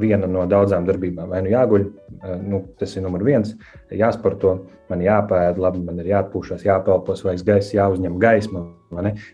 viena 0.00 0.28
no 0.30 0.44
daudzām 0.48 0.86
darbībām. 0.88 1.32
Vai 1.32 1.42
nu 1.44 1.52
jāguļ, 1.52 1.86
nu, 2.44 2.62
tas 2.80 2.96
ir 2.96 3.04
numurs 3.04 3.26
viens, 3.26 3.54
jāsporto, 3.92 4.58
man 4.90 5.04
jāpēd, 5.04 5.60
labi, 5.62 5.82
man 5.86 6.00
ir 6.02 6.12
jāatpūšas, 6.12 6.66
jāpelpo 6.66 7.16
svaigs 7.18 7.44
gaiss, 7.46 7.74
jāuzņem 7.76 8.18
gaisma. 8.22 8.66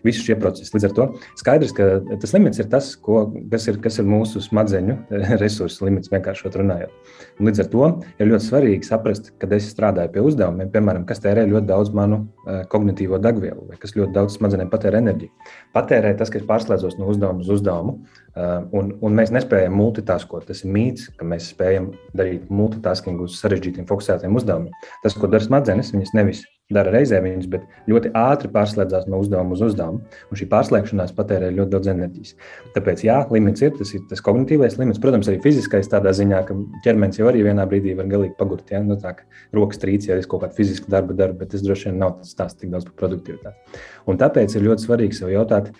Visi 0.05 0.23
šie 0.25 0.37
procesi. 0.39 0.73
Līdz 0.75 0.87
ar 0.89 0.95
to 0.97 1.07
skaidrs, 1.39 1.73
ka 1.75 1.87
tas 2.21 2.33
limits 2.35 2.61
ir 2.61 2.69
tas, 2.71 2.91
ko, 2.95 3.25
kas, 3.51 3.67
ir, 3.71 3.79
kas 3.83 3.99
ir 4.01 4.07
mūsu 4.09 4.41
smadzeņu 4.43 4.97
resursu 5.43 5.87
limits, 5.87 6.11
vienkārši 6.13 6.51
runājot. 6.59 7.13
Un 7.39 7.49
līdz 7.49 7.63
ar 7.63 7.69
to 7.73 7.89
ir 8.19 8.29
ļoti 8.31 8.47
svarīgi 8.47 8.87
saprast, 8.87 9.31
kad 9.41 9.53
es 9.55 9.69
strādāju 9.73 10.13
pie 10.15 10.23
uzdevumiem, 10.25 10.71
piemēram, 10.73 11.05
kas 11.09 11.21
tērē 11.23 11.45
ļoti 11.49 11.69
daudz 11.69 11.93
manu 11.95 12.21
uh, 12.23 12.61
kognitīvo 12.71 13.19
degvielu, 13.21 13.67
vai 13.69 13.79
kas 13.81 13.95
ļoti 13.97 14.15
daudz 14.15 14.37
smadzenēm 14.37 14.71
patērē 14.71 15.01
enerģiju. 15.03 15.31
Patērē 15.75 16.13
tas, 16.19 16.31
ka 16.31 16.41
es 16.41 16.47
pārslēdzos 16.49 16.99
no 16.99 17.09
uzdevuma 17.11 17.45
uz 17.45 17.51
uzdevumu, 17.59 17.97
uh, 18.35 18.53
un, 18.75 18.93
un 18.99 19.17
mēs 19.19 19.33
nespējam 19.35 19.75
multitaskot. 19.79 20.47
Tas 20.49 20.63
ir 20.65 20.73
mīts, 20.75 21.09
ka 21.19 21.27
mēs 21.27 21.51
spējam 21.53 21.91
darīt 22.17 22.49
multitasking 22.53 23.21
uz 23.25 23.39
sarežģītiem, 23.41 23.87
fokusētiem 23.89 24.39
uzdevumiem. 24.39 24.89
Tas, 25.03 25.17
ko 25.17 25.31
dara 25.31 25.45
smadzenes, 25.45 25.93
viņas 25.95 26.15
nevis 26.17 26.45
dara 26.69 26.91
reizē 26.93 27.17
viņas, 27.23 27.47
bet 27.49 27.63
ļoti 27.89 28.11
ātri 28.13 28.49
pārslēdzās 28.53 29.07
no 29.09 29.17
uzdevuma 29.23 29.55
uz 29.55 29.61
uzdevumu. 29.65 30.03
Un 30.29 30.37
šī 30.37 30.45
pārslēgšanās 30.51 31.15
patērē 31.17 31.47
ļoti 31.55 31.71
daudz 31.73 31.87
enerģijas. 31.95 32.35
Tāpēc, 32.75 33.01
jā, 33.07 33.15
limits 33.33 33.63
ir 33.65 33.71
tas, 33.79 33.93
ir 33.97 34.03
tas 34.11 34.21
kognitīvais 34.25 34.77
limits. 34.77 35.01
Protams, 35.01 35.31
arī 35.31 35.39
fiziskais 35.41 35.89
tādā 35.89 36.13
ziņā, 36.13 36.43
ka 36.45 36.57
ķermenis 36.85 37.17
jau 37.17 37.31
arī 37.31 37.41
vienā 37.47 37.65
brīdī 37.71 37.95
var 37.97 38.11
galīgi 38.11 38.37
pagurt. 38.37 38.69
Ja? 38.69 38.83
Nu, 38.85 38.99
tā 39.01 39.15
kā 39.17 39.25
rokas 39.57 39.81
trīc, 39.81 40.05
ja 40.11 40.19
es 40.21 40.29
kaut 40.29 40.43
kādu 40.43 40.59
fizisku 40.59 40.93
darbu 40.93 41.17
daru, 41.17 41.39
bet 41.39 41.49
tas 41.55 41.65
droši 41.65 41.89
vien 41.89 41.97
nav 42.03 42.19
tas 42.19 42.35
stāsts 42.35 42.61
tik 42.61 42.69
daudz 42.75 42.85
par 42.91 42.99
produktivitāti. 43.01 43.81
Un 44.05 44.21
tāpēc 44.21 44.53
ir 44.53 44.67
ļoti 44.67 44.85
svarīgi 44.85 45.17
sev 45.23 45.33
jautāt, 45.33 45.73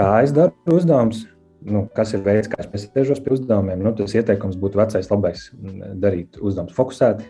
kā 0.00 0.08
es 0.24 0.32
daru 0.32 0.78
uzdevumus. 0.78 1.26
Nu, 1.60 1.84
kas 1.92 2.14
ir 2.16 2.24
veids, 2.24 2.48
kā 2.48 2.56
es 2.64 2.72
piesēžos 2.72 3.20
pie 3.20 3.34
uzdevumiem? 3.36 3.84
Nu, 3.84 3.92
tas 3.92 4.16
ieteikums 4.16 4.56
būtu 4.56 4.80
vecais, 4.80 5.12
labais 5.12 5.50
darīt 6.00 6.40
uzdevumus 6.40 6.72
fokusēti, 6.72 7.28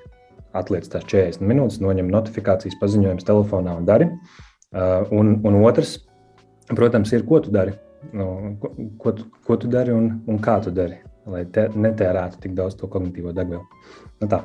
atliec 0.56 0.86
tās 0.90 1.04
40 1.06 1.44
minūtes, 1.46 1.80
noņem 1.82 2.10
notifikācijas 2.10 2.78
paziņojumus 2.80 3.26
telefonā 3.26 3.76
un 3.78 3.86
dari. 3.88 4.08
Uh, 4.70 5.06
un, 5.14 5.36
un 5.46 5.58
otrs, 5.64 5.96
protams, 6.70 7.12
ir, 7.14 7.26
ko 7.26 7.40
tu 7.42 7.52
dari. 7.54 7.74
Nu, 8.16 8.56
ko, 8.60 8.70
ko, 9.00 9.12
tu, 9.18 9.26
ko 9.46 9.58
tu 9.60 9.68
dari 9.70 9.92
un, 9.92 10.12
un 10.30 10.38
kā 10.42 10.56
tu 10.64 10.72
dari, 10.74 10.96
lai 11.28 11.44
te, 11.52 11.66
netērētu 11.74 12.40
tik 12.44 12.56
daudz 12.56 12.78
to 12.78 12.88
kognitīvo 12.90 13.34
degvielu. 13.36 13.62
Nu, 14.22 14.30
tā. 14.30 14.42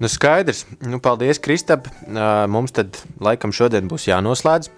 Nu, 0.00 0.10
skaidrs. 0.12 0.64
Nu, 0.84 1.00
paldies, 1.04 1.40
Kristap. 1.42 1.88
Uh, 2.04 2.44
mums 2.52 2.74
tad 2.76 2.98
laikam 3.22 3.54
šodien 3.56 3.88
būs 3.88 4.08
jānoslēdz. 4.10 4.72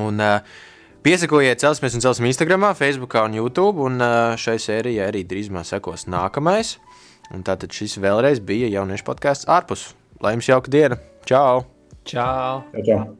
Un, 0.00 0.22
uh, 0.22 0.66
Piesakojiet, 1.00 1.62
celsimies 1.62 1.94
un 1.96 2.02
celsim 2.04 2.26
Instagram, 2.28 2.66
Facebook 2.76 3.14
un 3.22 3.38
YouTube. 3.38 3.80
Un 3.80 4.02
šai 4.36 4.58
sērijai 4.60 5.06
arī 5.08 5.22
drīzumā 5.24 5.62
sekos 5.64 6.04
nākamais. 6.12 6.74
Un 7.34 7.46
tātad 7.46 7.70
šis 7.74 7.98
vēlreiz 8.02 8.42
bija 8.42 8.70
jauniešu 8.72 9.06
podkāsts 9.06 9.48
ārpus. 9.50 9.90
Lai 10.20 10.34
jums 10.34 10.50
jauka 10.50 10.72
diena! 10.72 11.00
Čau! 11.28 11.64
Čau! 12.04 12.62
Čau. 12.84 13.19